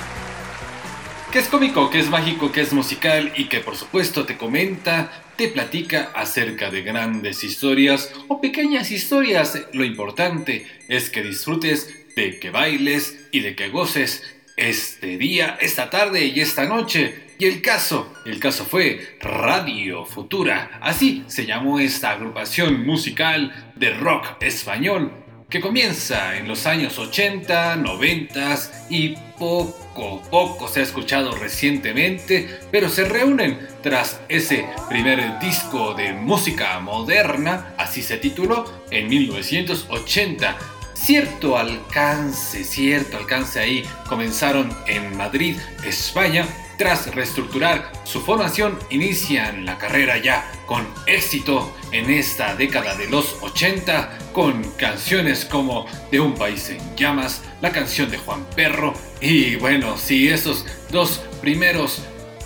Que 1.32 1.38
es 1.38 1.48
cómico, 1.48 1.88
que 1.88 2.00
es 2.00 2.10
mágico, 2.10 2.52
que 2.52 2.60
es 2.60 2.74
musical 2.74 3.32
y 3.34 3.46
que 3.46 3.60
por 3.60 3.74
supuesto 3.74 4.26
te 4.26 4.36
comenta, 4.36 5.10
te 5.36 5.48
platica 5.48 6.10
acerca 6.14 6.70
de 6.70 6.82
grandes 6.82 7.42
historias 7.42 8.12
o 8.28 8.38
pequeñas 8.38 8.90
historias. 8.90 9.58
Lo 9.72 9.86
importante 9.86 10.66
es 10.88 11.08
que 11.08 11.22
disfrutes, 11.22 12.14
de 12.14 12.38
que 12.38 12.50
bailes 12.50 13.28
y 13.32 13.40
de 13.40 13.56
que 13.56 13.70
goces 13.70 14.24
este 14.58 15.16
día, 15.16 15.56
esta 15.58 15.88
tarde 15.88 16.26
y 16.26 16.40
esta 16.40 16.66
noche. 16.66 17.31
Y 17.42 17.46
el 17.46 17.60
caso, 17.60 18.06
el 18.24 18.38
caso 18.38 18.64
fue 18.64 19.18
Radio 19.20 20.04
Futura. 20.04 20.78
Así 20.80 21.24
se 21.26 21.44
llamó 21.44 21.80
esta 21.80 22.12
agrupación 22.12 22.86
musical 22.86 23.72
de 23.74 23.92
rock 23.94 24.40
español 24.40 25.12
que 25.50 25.60
comienza 25.60 26.36
en 26.36 26.46
los 26.46 26.66
años 26.66 27.00
80, 27.00 27.74
90 27.74 28.58
y 28.90 29.16
poco, 29.40 30.22
poco 30.30 30.68
se 30.68 30.78
ha 30.78 30.82
escuchado 30.84 31.34
recientemente, 31.34 32.60
pero 32.70 32.88
se 32.88 33.06
reúnen 33.06 33.58
tras 33.82 34.20
ese 34.28 34.64
primer 34.88 35.40
disco 35.40 35.94
de 35.94 36.12
música 36.12 36.78
moderna, 36.78 37.74
así 37.76 38.02
se 38.02 38.18
tituló, 38.18 38.84
en 38.92 39.08
1980 39.08 40.58
cierto 40.94 41.58
alcance, 41.58 42.62
cierto 42.62 43.16
alcance 43.16 43.58
ahí. 43.58 43.82
Comenzaron 44.08 44.72
en 44.86 45.16
Madrid, 45.16 45.56
España. 45.84 46.46
Tras 46.78 47.14
reestructurar 47.14 47.92
su 48.04 48.20
formación, 48.20 48.78
inician 48.90 49.64
la 49.64 49.78
carrera 49.78 50.16
ya 50.18 50.50
con 50.66 50.86
éxito 51.06 51.74
en 51.92 52.10
esta 52.10 52.54
década 52.56 52.94
de 52.96 53.08
los 53.08 53.36
80, 53.42 54.18
con 54.32 54.62
canciones 54.72 55.44
como 55.44 55.86
De 56.10 56.20
un 56.20 56.34
país 56.34 56.70
en 56.70 56.80
llamas, 56.96 57.42
la 57.60 57.70
canción 57.70 58.10
de 58.10 58.18
Juan 58.18 58.44
Perro, 58.56 58.94
y 59.20 59.56
bueno, 59.56 59.96
sí, 59.96 60.28
esos 60.28 60.66
dos 60.90 61.20
primeros 61.40 62.02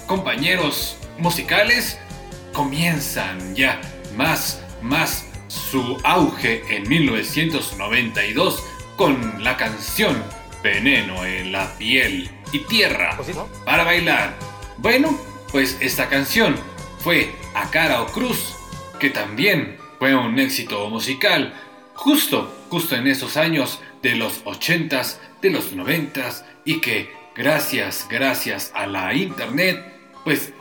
compañeros 0.07 0.97
musicales 1.18 1.99
comienzan 2.53 3.55
ya 3.55 3.81
más, 4.16 4.61
más 4.83 5.27
su 5.49 5.99
auge 6.03 6.62
en 6.74 6.89
1992 6.89 8.62
con 8.97 9.43
la 9.45 9.57
canción 9.57 10.22
Veneno 10.62 11.24
en 11.24 11.52
la 11.52 11.76
piel 11.76 12.30
y 12.52 12.61
tierra 12.61 13.18
para 13.64 13.84
bailar. 13.84 14.34
Bueno, 14.78 15.18
pues 15.50 15.76
esta 15.80 16.09
canción 16.09 16.57
fue 17.00 17.32
A 17.54 17.70
Cara 17.70 18.02
o 18.02 18.07
Cruz, 18.07 18.54
que 18.98 19.11
también 19.11 19.78
fue 19.98 20.14
un 20.14 20.38
éxito 20.38 20.88
musical 20.90 21.54
justo, 21.94 22.54
justo 22.68 22.96
en 22.96 23.07
esos 23.07 23.36
años 23.36 23.80
de 24.02 24.16
los 24.16 24.44
80s, 24.44 25.16
de 25.40 25.50
los 25.50 25.74
90s 25.74 26.44
y 26.64 26.80
que 26.80 27.11
gracias, 27.34 28.07
gracias 28.09 28.72
a 28.74 28.86
la 28.86 29.14
internet, 29.14 29.82
pues 30.24 30.52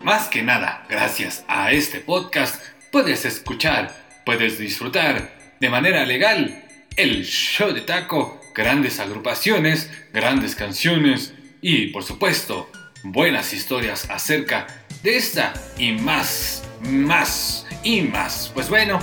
más 0.00 0.28
que 0.28 0.42
nada, 0.42 0.84
gracias 0.88 1.44
a 1.48 1.72
este 1.72 2.00
podcast, 2.00 2.62
puedes 2.90 3.24
escuchar 3.24 4.04
puedes 4.24 4.58
disfrutar 4.58 5.36
de 5.60 5.68
manera 5.68 6.04
legal 6.04 6.64
el 6.96 7.24
show 7.24 7.72
de 7.72 7.82
taco, 7.82 8.40
grandes 8.54 9.00
agrupaciones, 9.00 9.90
grandes 10.12 10.54
canciones 10.54 11.34
y 11.60 11.88
por 11.88 12.04
supuesto 12.04 12.70
buenas 13.02 13.52
historias 13.52 14.08
acerca 14.08 14.66
de 15.02 15.16
esta 15.16 15.52
y 15.76 15.92
más, 15.92 16.62
más 16.80 17.66
y 17.82 18.02
más. 18.02 18.50
Pues 18.54 18.68
bueno, 18.68 18.98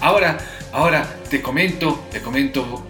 ahora, 0.00 0.38
ahora 0.72 1.18
te 1.30 1.40
comento, 1.40 2.06
te 2.10 2.20
comento 2.20 2.86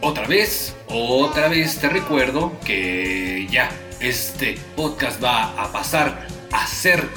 otra 0.00 0.26
vez, 0.26 0.76
otra 0.88 1.48
vez 1.48 1.78
te 1.78 1.88
recuerdo 1.88 2.58
que 2.64 3.46
ya 3.50 3.70
este 4.00 4.58
podcast 4.74 5.22
va 5.22 5.60
a 5.62 5.70
pasar 5.72 6.26
a 6.52 6.66
ser 6.66 7.08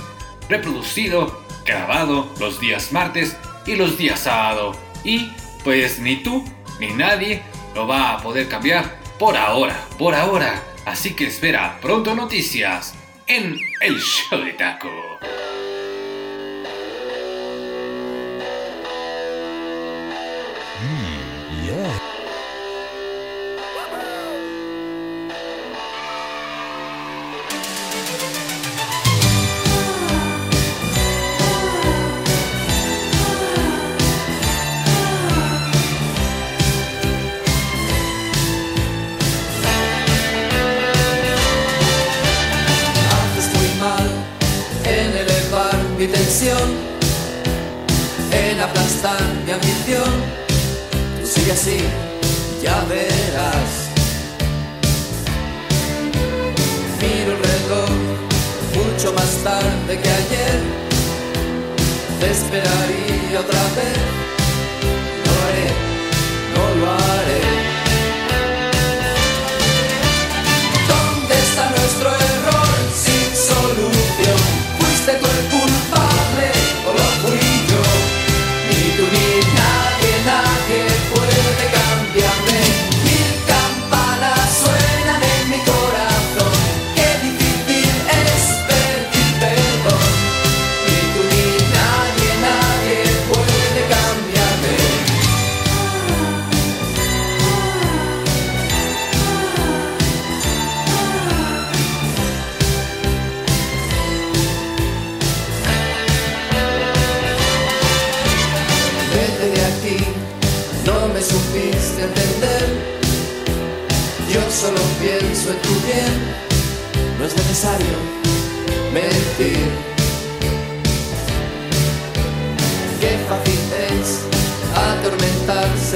reproducido, 0.49 1.45
grabado 1.65 2.33
los 2.39 2.59
días 2.59 2.91
martes 2.91 3.37
y 3.65 3.75
los 3.75 3.97
días 3.97 4.19
sábado. 4.19 4.75
Y 5.03 5.31
pues 5.63 5.99
ni 5.99 6.17
tú 6.17 6.43
ni 6.79 6.91
nadie 6.93 7.43
lo 7.75 7.87
va 7.87 8.13
a 8.13 8.17
poder 8.21 8.47
cambiar 8.47 8.99
por 9.17 9.37
ahora, 9.37 9.87
por 9.97 10.15
ahora. 10.15 10.63
Así 10.85 11.13
que 11.15 11.27
espera 11.27 11.77
pronto 11.81 12.15
noticias 12.15 12.95
en 13.27 13.59
el 13.81 13.99
show 13.99 14.39
de 14.43 14.53
taco. 14.53 15.10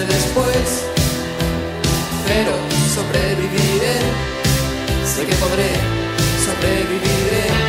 Después, 0.04 0.84
pero 2.28 2.52
sobreviviré, 2.94 3.96
sé 5.06 5.26
que 5.26 5.36
podré, 5.36 5.70
sobreviviré. 6.46 7.65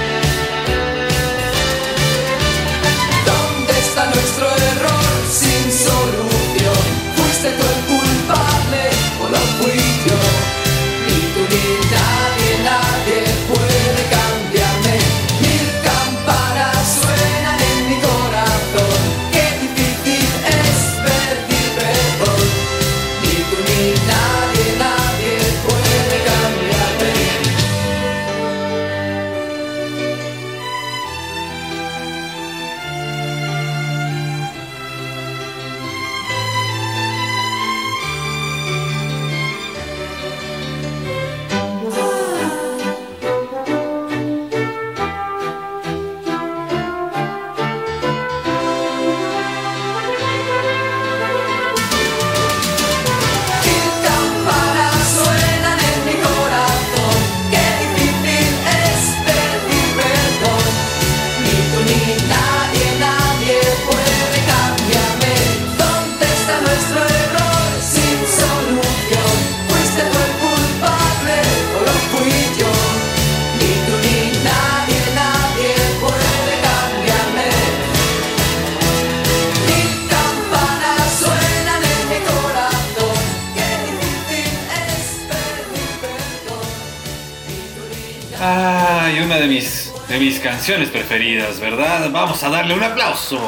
Preferidas, 90.67 91.61
¿verdad? 91.61 92.11
Vamos 92.11 92.43
a 92.43 92.49
darle 92.49 92.75
un 92.75 92.83
aplauso. 92.83 93.39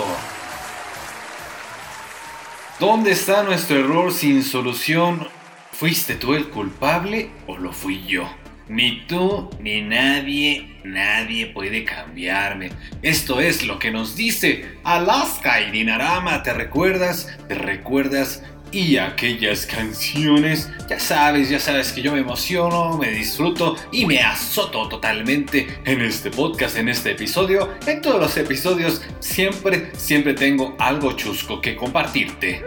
¿Dónde 2.79 3.11
está 3.11 3.43
nuestro 3.43 3.81
error 3.81 4.12
sin 4.12 4.45
solución? 4.45 5.27
¿Fuiste 5.73 6.14
tú 6.14 6.35
el 6.35 6.49
culpable 6.49 7.31
o 7.49 7.57
lo 7.57 7.73
fui 7.73 8.07
yo? 8.07 8.33
Ni 8.69 9.05
tú 9.09 9.51
ni 9.61 9.83
nadie, 9.83 10.79
nadie 10.85 11.47
puede 11.47 11.85
cambiarme. 11.85 12.71
Esto 13.03 13.41
es 13.41 13.66
lo 13.66 13.81
que 13.81 13.91
nos 13.91 14.14
dice 14.14 14.77
Alaska 14.85 15.61
y 15.61 15.73
Dinarama. 15.73 16.45
¿Te 16.45 16.53
recuerdas? 16.53 17.37
¿Te 17.49 17.57
recuerdas? 17.57 18.45
Y 18.71 18.99
aquellas 18.99 19.64
canciones, 19.64 20.69
ya 20.91 21.01
sabes, 21.01 21.49
ya 21.49 21.59
sabes 21.59 21.91
que 21.93 22.03
yo 22.03 22.12
me 22.12 22.21
emociono, 22.21 22.99
me 22.99 23.11
disfruto 23.11 23.77
y 23.91 24.05
me 24.05 24.21
azoto 24.21 24.89
totalmente 24.89 25.81
en 25.87 26.03
este 26.03 26.31
podcast, 26.31 26.77
en 26.77 26.91
este 26.91 27.12
episodio. 27.12 27.71
En 27.87 28.03
todos 28.03 28.21
los 28.21 28.37
episodios 28.37 29.01
siempre, 29.21 29.91
siempre 29.97 30.35
tengo 30.35 30.77
algo 30.79 31.12
chusco 31.12 31.62
que 31.62 31.77
compartirte. 31.77 32.62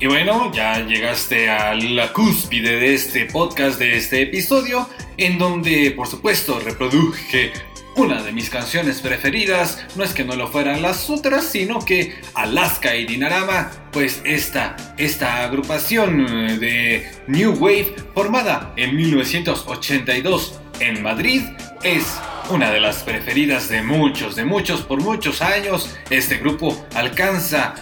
Y 0.00 0.06
bueno, 0.06 0.50
ya 0.52 0.84
llegaste 0.84 1.48
a 1.48 1.74
la 1.76 2.12
cúspide 2.12 2.80
de 2.80 2.94
este 2.94 3.26
podcast, 3.26 3.78
de 3.78 3.96
este 3.96 4.22
episodio, 4.22 4.88
en 5.16 5.38
donde 5.38 5.92
por 5.92 6.08
supuesto 6.08 6.58
reproduje 6.58 7.52
una 7.96 8.22
de 8.22 8.32
mis 8.32 8.50
canciones 8.50 9.00
preferidas. 9.00 9.84
No 9.96 10.04
es 10.04 10.12
que 10.12 10.24
no 10.24 10.36
lo 10.36 10.48
fueran 10.48 10.82
las 10.82 11.10
otras, 11.10 11.44
sino 11.44 11.84
que 11.84 12.14
Alaska 12.34 12.96
y 12.96 13.06
Dinarama, 13.06 13.70
pues 13.92 14.22
esta, 14.24 14.76
esta 14.96 15.44
agrupación 15.44 16.26
de 16.58 17.10
New 17.26 17.52
Wave 17.54 17.94
formada 18.14 18.72
en 18.76 18.96
1982 18.96 20.60
en 20.80 21.02
Madrid 21.02 21.42
es 21.82 22.04
una 22.50 22.70
de 22.70 22.80
las 22.80 23.02
preferidas 23.02 23.68
de 23.68 23.82
muchos, 23.82 24.36
de 24.36 24.44
muchos, 24.44 24.82
por 24.82 25.00
muchos 25.00 25.40
años, 25.42 25.96
este 26.10 26.36
grupo 26.38 26.86
alcanza, 26.94 27.74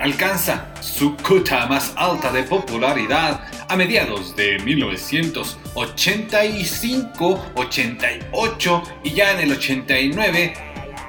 alcanza 0.00 0.74
su 0.80 1.14
cota 1.16 1.66
más 1.66 1.92
alta 1.96 2.32
de 2.32 2.42
popularidad 2.44 3.46
a 3.68 3.76
mediados 3.76 4.34
de 4.36 4.58
1985, 4.60 7.52
88 7.54 8.82
y 9.04 9.10
ya 9.10 9.32
en 9.32 9.40
el 9.40 9.52
89 9.52 10.54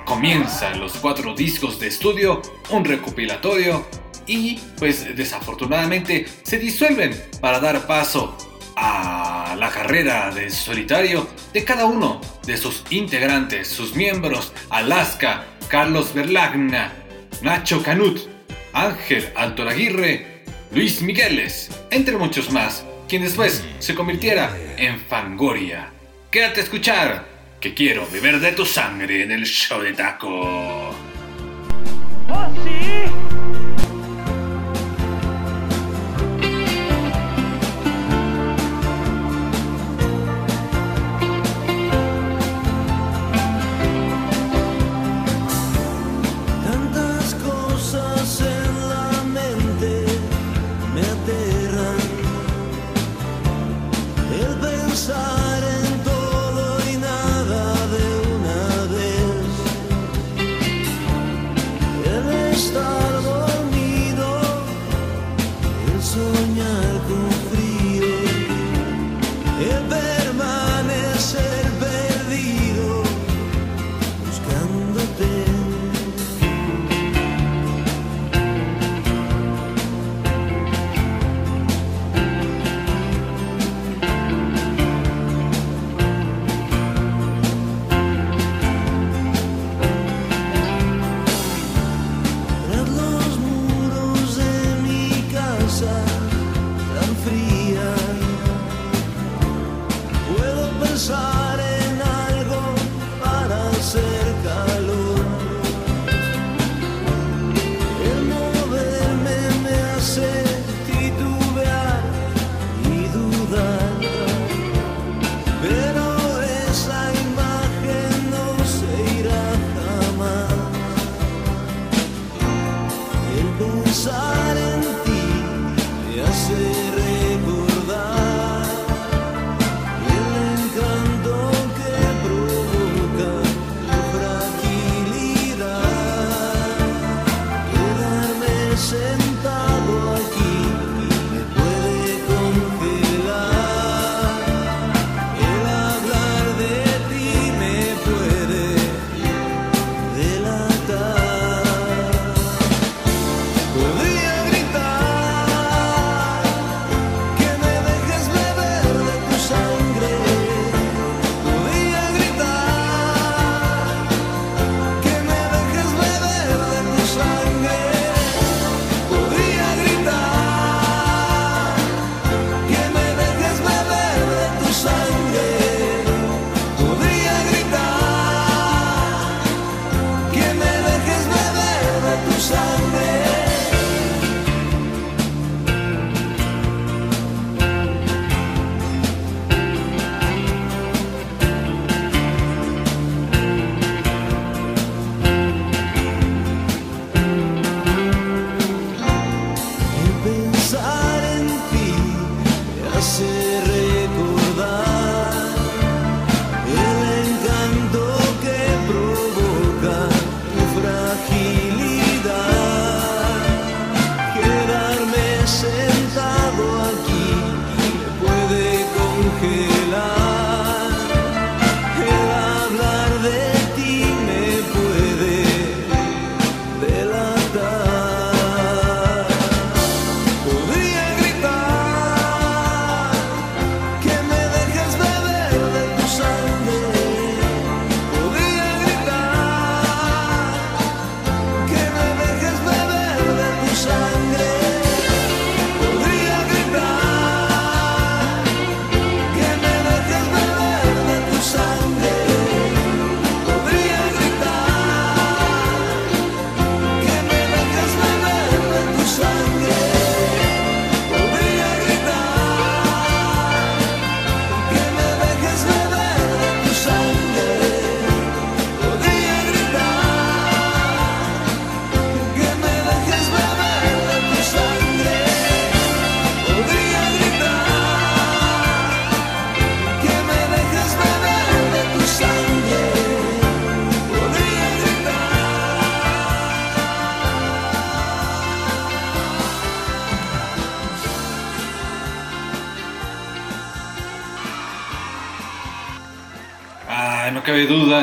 comienzan 0.06 0.80
los 0.80 0.94
cuatro 0.94 1.34
discos 1.34 1.80
de 1.80 1.88
estudio, 1.88 2.42
un 2.70 2.86
recopilatorio 2.86 3.88
y 4.28 4.60
pues 4.78 5.16
desafortunadamente 5.16 6.26
se 6.44 6.58
disuelven 6.58 7.16
para 7.42 7.60
dar 7.60 7.86
paso 7.88 8.38
a 8.76 9.56
la 9.58 9.70
carrera 9.70 10.32
de 10.32 10.50
solitario 10.50 11.28
de 11.54 11.64
cada 11.64 11.86
uno 11.86 12.22
de 12.46 12.58
sus 12.58 12.84
integrantes, 12.90 13.68
sus 13.68 13.96
miembros, 13.96 14.54
Alaska, 14.70 15.46
Carlos 15.68 16.14
Berlagna, 16.14 16.94
Nacho 17.42 17.82
Canut, 17.82 18.20
Ángel 18.74 19.30
Altoraguirre, 19.36 20.44
Luis 20.72 21.02
Migueles, 21.02 21.72
entre 21.90 22.18
muchos 22.18 22.52
más, 22.52 22.86
quien 23.08 23.24
después 23.24 23.64
se 23.80 23.96
convirtiera 23.96 24.56
en 24.78 25.00
Fangoria. 25.00 25.90
Quédate 26.30 26.60
a 26.60 26.64
escuchar, 26.64 27.26
que 27.60 27.74
quiero 27.74 28.08
beber 28.12 28.40
de 28.40 28.52
tu 28.52 28.66
sangre 28.66 29.24
en 29.24 29.32
el 29.32 29.46
show 29.46 29.82
de 29.82 29.94
taco. 29.94 30.94
Tantas 32.28 33.25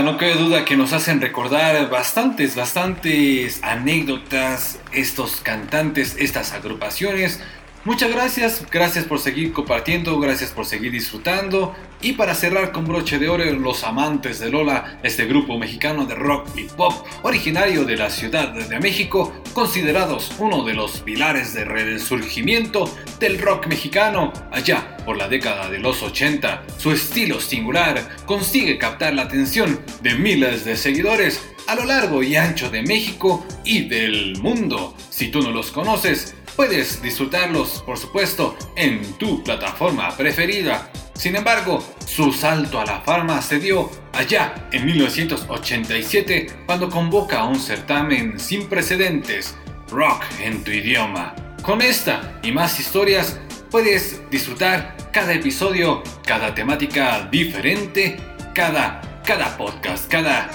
no 0.01 0.17
cabe 0.17 0.35
duda 0.35 0.65
que 0.65 0.77
nos 0.77 0.93
hacen 0.93 1.21
recordar 1.21 1.91
bastantes, 1.91 2.57
bastantes 2.57 3.63
anécdotas 3.63 4.79
estos 4.93 5.37
cantantes, 5.43 6.17
estas 6.19 6.53
agrupaciones. 6.53 7.41
Muchas 7.85 8.13
gracias, 8.13 8.65
gracias 8.71 9.05
por 9.05 9.19
seguir 9.19 9.53
compartiendo, 9.53 10.19
gracias 10.21 10.51
por 10.51 10.67
seguir 10.67 10.93
disfrutando. 10.93 11.75
Y 12.01 12.13
para 12.13 12.35
cerrar 12.35 12.71
con 12.71 12.87
broche 12.87 13.19
de 13.19 13.29
oro, 13.29 13.45
los 13.45 13.83
amantes 13.83 14.39
de 14.39 14.51
Lola, 14.51 15.01
este 15.03 15.27
grupo 15.27 15.59
mexicano 15.59 16.07
de 16.07 16.15
rock 16.15 16.49
y 16.57 16.63
pop 16.65 16.93
originario 17.23 17.85
de 17.85 17.97
la 17.97 18.09
Ciudad 18.09 18.53
de 18.53 18.79
México, 18.79 19.33
considerados 19.53 20.33
uno 20.39 20.65
de 20.65 20.75
los 20.75 21.01
pilares 21.01 21.55
de 21.55 21.65
resurgimiento 21.65 22.93
del 23.21 23.39
rock 23.39 23.67
mexicano 23.67 24.33
allá 24.51 24.97
por 25.05 25.17
la 25.17 25.29
década 25.29 25.69
de 25.71 25.79
los 25.79 26.03
80. 26.03 26.65
Su 26.79 26.93
estilo 26.93 27.41
singular 27.41 28.17
consigue 28.27 28.79
captar 28.79 29.15
la 29.15 29.23
atención 29.23 29.81
de 30.01 30.15
miles 30.15 30.65
de 30.65 30.77
seguidores 30.77 31.43
a 31.67 31.75
lo 31.75 31.85
largo 31.85 32.23
y 32.23 32.37
ancho 32.37 32.71
de 32.71 32.83
México 32.83 33.47
y 33.65 33.89
del 33.89 34.39
mundo. 34.41 34.97
Si 35.11 35.29
tú 35.29 35.43
no 35.43 35.51
los 35.51 35.71
conoces, 35.71 36.35
puedes 36.57 37.03
disfrutarlos, 37.03 37.83
por 37.87 37.99
supuesto, 37.99 38.57
en 38.77 39.03
tu 39.19 39.43
plataforma 39.43 40.17
preferida. 40.17 40.91
Sin 41.15 41.37
embargo, 41.37 41.83
su 42.07 42.33
salto 42.33 42.81
a 42.81 42.85
la 42.85 43.01
fama 43.01 43.41
se 43.43 43.61
dio 43.61 43.91
allá 44.13 44.55
en 44.73 44.87
1987 44.87 46.47
cuando 46.67 46.89
convoca 46.89 47.41
a 47.41 47.45
un 47.45 47.59
certamen 47.59 48.39
sin 48.39 48.69
precedentes, 48.69 49.57
Rock 49.89 50.25
en 50.41 50.65
tu 50.65 50.71
idioma. 50.71 51.35
Con 51.63 51.83
esta 51.83 52.41
y 52.43 52.51
más 52.53 52.81
historias 52.81 53.39
puedes 53.71 54.21
disfrutar 54.31 54.97
cada 55.13 55.33
episodio, 55.33 56.03
cada 56.27 56.55
temática 56.55 57.29
diferente, 57.31 58.19
cada, 58.55 59.23
cada 59.25 59.57
podcast, 59.57 60.11
cada 60.11 60.51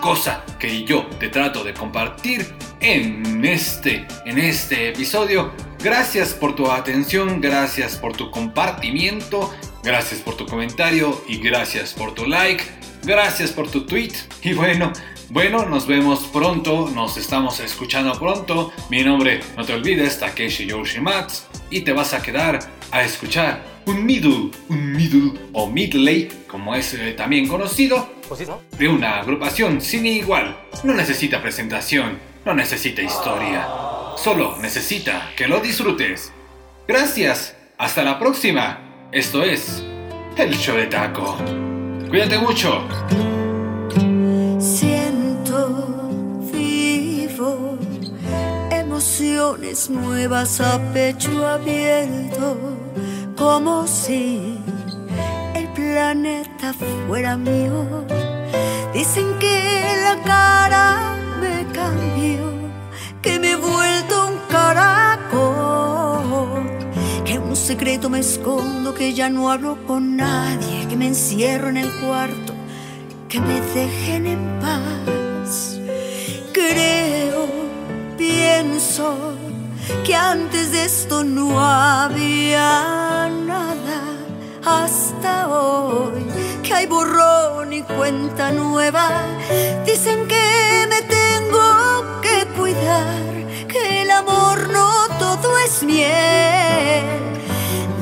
cosa 0.00 0.44
que 0.58 0.84
yo 0.84 1.06
te 1.18 1.28
trato 1.28 1.64
de 1.64 1.74
compartir 1.74 2.46
en 2.80 3.44
este, 3.44 4.06
en 4.24 4.38
este 4.38 4.88
episodio. 4.88 5.52
Gracias 5.82 6.34
por 6.34 6.54
tu 6.54 6.70
atención, 6.70 7.40
gracias 7.40 7.96
por 7.96 8.16
tu 8.16 8.30
compartimiento, 8.30 9.54
gracias 9.82 10.20
por 10.20 10.36
tu 10.36 10.46
comentario 10.46 11.22
y 11.28 11.38
gracias 11.38 11.94
por 11.94 12.14
tu 12.14 12.26
like, 12.26 12.64
gracias 13.02 13.50
por 13.52 13.70
tu 13.70 13.86
tweet. 13.86 14.12
Y 14.42 14.54
bueno, 14.54 14.92
bueno, 15.28 15.66
nos 15.66 15.86
vemos 15.86 16.24
pronto, 16.32 16.90
nos 16.92 17.16
estamos 17.16 17.60
escuchando 17.60 18.18
pronto. 18.18 18.72
Mi 18.90 19.04
nombre, 19.04 19.40
no 19.56 19.64
te 19.64 19.74
olvides, 19.74 20.18
Takeshi 20.18 20.66
Yoshimatsu, 20.66 21.44
y 21.70 21.82
te 21.82 21.92
vas 21.92 22.14
a 22.14 22.22
quedar 22.22 22.58
a 22.90 23.02
escuchar 23.02 23.62
un 23.86 24.04
middle, 24.04 24.50
un 24.68 24.92
middle 24.92 25.32
o 25.52 25.66
midley, 25.68 26.28
como 26.48 26.74
es 26.74 26.94
eh, 26.94 27.12
también 27.12 27.46
conocido, 27.46 28.08
de 28.78 28.88
una 28.88 29.20
agrupación 29.20 29.80
sin 29.80 30.06
igual. 30.06 30.56
No 30.84 30.94
necesita 30.94 31.42
presentación, 31.42 32.18
no 32.44 32.54
necesita 32.54 33.02
historia, 33.02 33.68
solo 34.16 34.56
necesita 34.58 35.30
que 35.36 35.48
lo 35.48 35.60
disfrutes. 35.60 36.32
Gracias, 36.88 37.56
hasta 37.78 38.02
la 38.02 38.18
próxima. 38.18 38.89
Esto 39.12 39.42
es 39.42 39.82
El 40.36 40.56
Show 40.56 40.76
de 40.76 40.86
Taco. 40.86 41.36
Cuídate 42.08 42.38
mucho. 42.38 42.86
Siento 44.60 46.08
vivo 46.52 47.76
emociones 48.70 49.90
nuevas 49.90 50.60
a 50.60 50.78
pecho 50.92 51.44
abierto, 51.44 52.56
como 53.36 53.84
si 53.88 54.58
el 55.56 55.66
planeta 55.70 56.72
fuera 57.08 57.36
mío. 57.36 58.06
Dicen 58.94 59.26
que 59.40 59.82
la 60.04 60.22
cara 60.22 61.16
me 61.40 61.66
cambió, 61.72 62.52
que 63.20 63.40
me 63.40 63.52
he 63.52 63.56
vuelto 63.56 64.28
un 64.28 64.38
caracol, 64.48 66.09
secreto 67.60 68.08
me 68.08 68.20
escondo, 68.20 68.94
que 68.94 69.14
ya 69.14 69.28
no 69.28 69.50
hablo 69.50 69.78
con 69.86 70.16
nadie, 70.16 70.88
que 70.88 70.96
me 70.96 71.06
encierro 71.06 71.68
en 71.68 71.76
el 71.76 71.90
cuarto 72.00 72.54
que 73.30 73.40
me 73.40 73.60
dejen 73.60 74.26
en 74.26 74.60
paz. 74.60 75.78
Creo, 76.52 77.46
pienso 78.18 79.34
que 80.04 80.16
antes 80.16 80.72
de 80.72 80.84
esto 80.84 81.22
no 81.22 81.60
había 81.60 83.28
nada 83.28 84.02
hasta 84.64 85.48
hoy, 85.48 86.24
que 86.64 86.74
hay 86.74 86.86
borrón 86.86 87.72
y 87.72 87.82
cuenta 87.82 88.50
nueva. 88.50 89.26
Dicen 89.86 90.26
que 90.26 90.86
me 90.88 91.02
tengo 91.02 92.20
que 92.20 92.46
cuidar, 92.58 93.66
que 93.68 94.02
el 94.02 94.10
amor 94.10 94.70
no 94.70 95.06
todo 95.20 95.56
es 95.58 95.84
miel. 95.84 97.39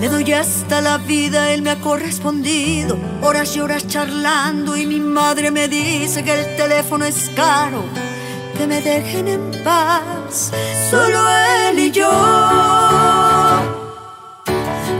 Le 0.01 0.09
doy 0.09 0.33
hasta 0.33 0.81
la 0.81 0.99
vida, 0.99 1.51
él 1.51 1.63
me 1.63 1.71
ha 1.71 1.81
correspondido. 1.81 2.97
Horas 3.21 3.57
y 3.57 3.61
horas 3.61 3.89
charlando 3.89 4.77
y 4.77 4.87
mi 4.87 5.01
madre 5.01 5.51
me 5.51 5.67
dice 5.67 6.23
que 6.23 6.35
el 6.35 6.57
teléfono 6.57 7.05
es 7.05 7.31
caro. 7.35 7.83
Que 8.57 8.69
me 8.69 8.81
dejen 8.81 9.27
en 9.27 9.51
paz, 9.65 10.53
solo 10.89 11.19
él 11.69 11.79
y 11.81 11.91
yo. 11.91 12.11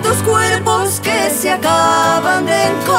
Dos 0.03 0.17
cuerpos 0.25 0.99
que 1.01 1.31
se 1.31 1.53
acaban 1.53 2.45
de 2.47 2.65
encontrar. 2.65 2.99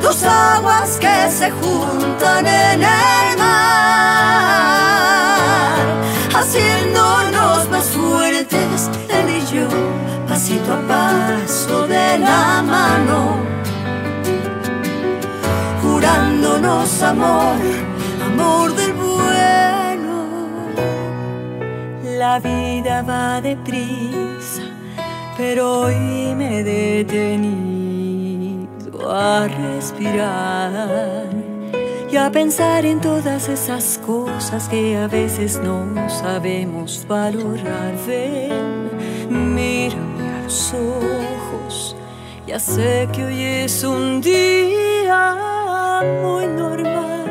Dos 0.00 0.22
aguas 0.22 0.96
que 0.98 1.30
se 1.30 1.50
juntan 1.50 2.46
en 2.46 2.82
el 2.82 3.23
a 10.70 10.80
paso 10.88 11.86
de 11.86 12.18
la 12.18 12.62
mano. 12.62 13.36
Jurándonos 15.82 17.02
amor, 17.02 17.56
amor 18.24 18.74
del 18.74 18.92
bueno. 18.92 20.26
La 22.18 22.38
vida 22.38 23.02
va 23.02 23.40
deprisa, 23.40 24.62
pero 25.36 25.80
hoy 25.82 26.34
me 26.36 26.60
he 26.60 26.64
detenido 26.64 27.84
a 29.10 29.46
respirar 29.46 31.26
y 32.10 32.16
a 32.16 32.30
pensar 32.30 32.86
en 32.86 33.00
todas 33.00 33.48
esas 33.48 33.98
cosas 34.06 34.68
que 34.68 34.96
a 34.96 35.08
veces 35.08 35.60
no 35.62 36.08
sabemos 36.08 37.04
valorar. 37.08 37.92
Ven, 38.06 39.54
mírame 39.54 40.13
ojos, 40.72 41.96
ya 42.46 42.60
sé 42.60 43.08
que 43.12 43.24
hoy 43.24 43.42
es 43.42 43.82
un 43.82 44.20
día 44.20 45.34
muy 46.22 46.46
normal. 46.46 47.24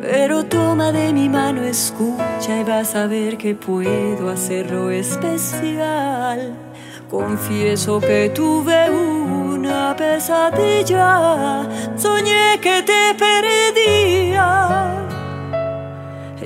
Pero 0.00 0.44
toma 0.44 0.92
de 0.92 1.12
mi 1.12 1.28
mano, 1.28 1.62
escucha 1.62 2.60
y 2.60 2.64
vas 2.64 2.94
a 2.94 3.06
ver 3.06 3.38
que 3.38 3.54
puedo 3.54 4.28
hacerlo 4.28 4.90
especial. 4.90 6.52
Confieso 7.10 8.00
que 8.00 8.30
tuve 8.34 8.90
una 8.90 9.94
pesadilla, 9.96 11.66
soñé 11.96 12.58
que 12.60 12.82
te 12.82 13.14
perdía. 13.24 14.88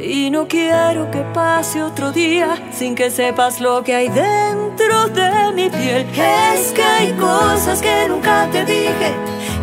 Y 0.01 0.31
no 0.31 0.47
quiero 0.47 1.11
que 1.11 1.23
pase 1.35 1.83
otro 1.83 2.13
día 2.13 2.55
sin 2.71 2.95
que 2.95 3.11
sepas 3.11 3.61
lo 3.61 3.83
que 3.83 3.95
hay 3.95 4.09
dentro 4.09 4.66
de 5.13 5.53
mi 5.55 5.69
piel. 5.71 6.07
Es 6.17 6.73
que 6.73 6.83
hay 6.83 7.13
cosas 7.13 7.81
que 7.81 8.09
nunca 8.09 8.49
te 8.51 8.65
dije, 8.65 9.15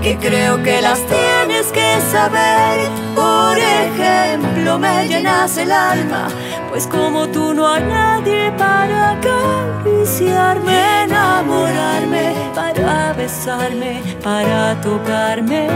que 0.02 0.18
creo 0.18 0.62
que 0.64 0.82
las 0.82 1.00
tienes 1.06 1.72
que 1.72 2.00
saber. 2.12 2.90
Por 3.16 3.58
ejemplo, 3.58 4.80
me 4.80 5.08
llenas 5.08 5.58
el 5.58 5.72
alma, 5.72 6.28
pues 6.70 6.88
como 6.88 7.28
tú 7.28 7.54
no 7.54 7.68
hay 7.68 7.84
nadie 7.84 8.52
para 8.58 9.12
acariciarme, 9.12 11.04
enamorarme, 11.04 12.34
para 12.56 13.14
besarme, 13.14 14.02
para 14.24 14.80
tocarme. 14.82 15.68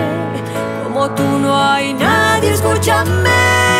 Como 0.84 1.10
tú 1.12 1.24
no 1.24 1.56
hay 1.56 1.94
nadie, 1.94 2.54
escúchame. 2.54 3.77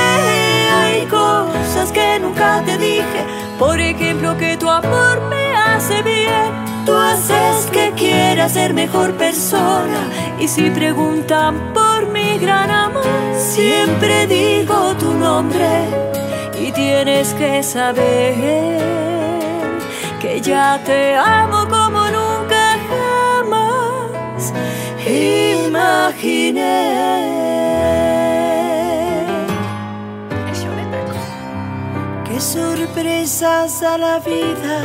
Cosas 1.06 1.92
que 1.94 2.20
nunca 2.20 2.62
te 2.66 2.78
dije, 2.78 3.26
por 3.60 3.80
ejemplo 3.80 4.36
que 4.38 4.58
tu 4.58 4.70
amor 4.70 5.22
me 5.30 5.56
hace 5.56 6.02
bien. 6.02 6.66
Tú 6.86 6.94
haces 6.94 7.68
que 7.72 7.92
quiera 7.92 8.50
ser 8.50 8.74
mejor 8.74 9.14
persona 9.14 10.10
y 10.40 10.48
si 10.48 10.70
preguntan 10.70 11.74
por 11.74 12.08
mi 12.08 12.38
gran 12.40 12.72
amor, 12.72 13.04
siempre 13.38 14.26
digo 14.28 14.96
tu 14.96 15.14
nombre 15.14 15.68
y 16.60 16.72
tienes 16.72 17.34
que 17.34 17.62
saber 17.62 18.80
que 20.20 20.42
ya 20.42 20.82
te 20.84 21.16
amo 21.16 21.68
como 21.70 22.06
nunca 22.10 22.78
jamás. 22.90 24.54
imaginé. 25.68 27.47
Qué 32.38 32.42
sorpresas 32.42 33.82
a 33.82 33.98
la 33.98 34.20
vida 34.20 34.80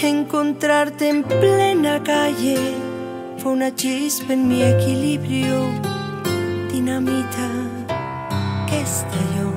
encontrarte 0.00 1.08
en 1.08 1.24
plena 1.24 2.00
calle 2.04 2.56
fue 3.38 3.50
una 3.50 3.74
chispa 3.74 4.32
en 4.32 4.46
mi 4.46 4.62
equilibrio, 4.62 5.58
dinamita 6.70 7.48
que 8.68 8.80
estalló. 8.80 9.50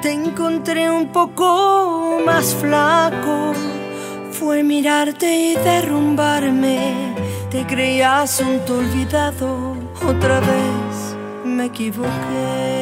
Te 0.00 0.12
encontré 0.12 0.88
un 0.88 1.10
poco 1.10 2.20
más 2.24 2.54
flaco, 2.54 3.52
fue 4.30 4.62
mirarte 4.62 5.26
y 5.26 5.54
derrumbarme. 5.56 7.16
Te 7.50 7.66
creías 7.66 8.40
un 8.42 8.60
olvidado, 8.72 9.76
otra 10.06 10.38
vez 10.38 11.16
me 11.44 11.64
equivoqué. 11.64 12.81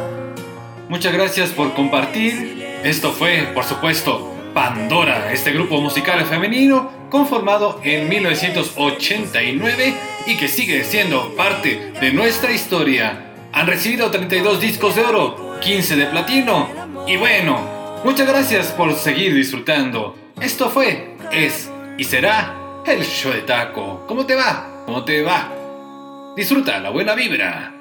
Muchas 0.91 1.13
gracias 1.13 1.51
por 1.51 1.73
compartir. 1.73 2.67
Esto 2.83 3.13
fue, 3.13 3.49
por 3.53 3.63
supuesto, 3.63 4.35
Pandora, 4.53 5.31
este 5.31 5.53
grupo 5.53 5.79
musical 5.79 6.25
femenino 6.25 6.91
conformado 7.09 7.79
en 7.81 8.09
1989 8.09 9.93
y 10.27 10.35
que 10.35 10.49
sigue 10.49 10.83
siendo 10.83 11.33
parte 11.37 11.93
de 12.01 12.11
nuestra 12.11 12.51
historia. 12.51 13.31
Han 13.53 13.67
recibido 13.67 14.11
32 14.11 14.59
discos 14.59 14.95
de 14.97 15.05
oro, 15.05 15.57
15 15.61 15.95
de 15.95 16.07
platino 16.07 16.67
y 17.07 17.15
bueno, 17.15 18.01
muchas 18.03 18.27
gracias 18.27 18.67
por 18.73 18.93
seguir 18.93 19.33
disfrutando. 19.33 20.17
Esto 20.41 20.69
fue, 20.69 21.15
es 21.31 21.71
y 21.97 22.03
será 22.03 22.83
el 22.85 23.05
show 23.05 23.31
de 23.31 23.43
taco. 23.43 24.03
¿Cómo 24.09 24.25
te 24.25 24.35
va? 24.35 24.83
¿Cómo 24.85 25.05
te 25.05 25.23
va? 25.23 25.53
Disfruta 26.35 26.81
la 26.81 26.89
buena 26.89 27.15
vibra. 27.15 27.75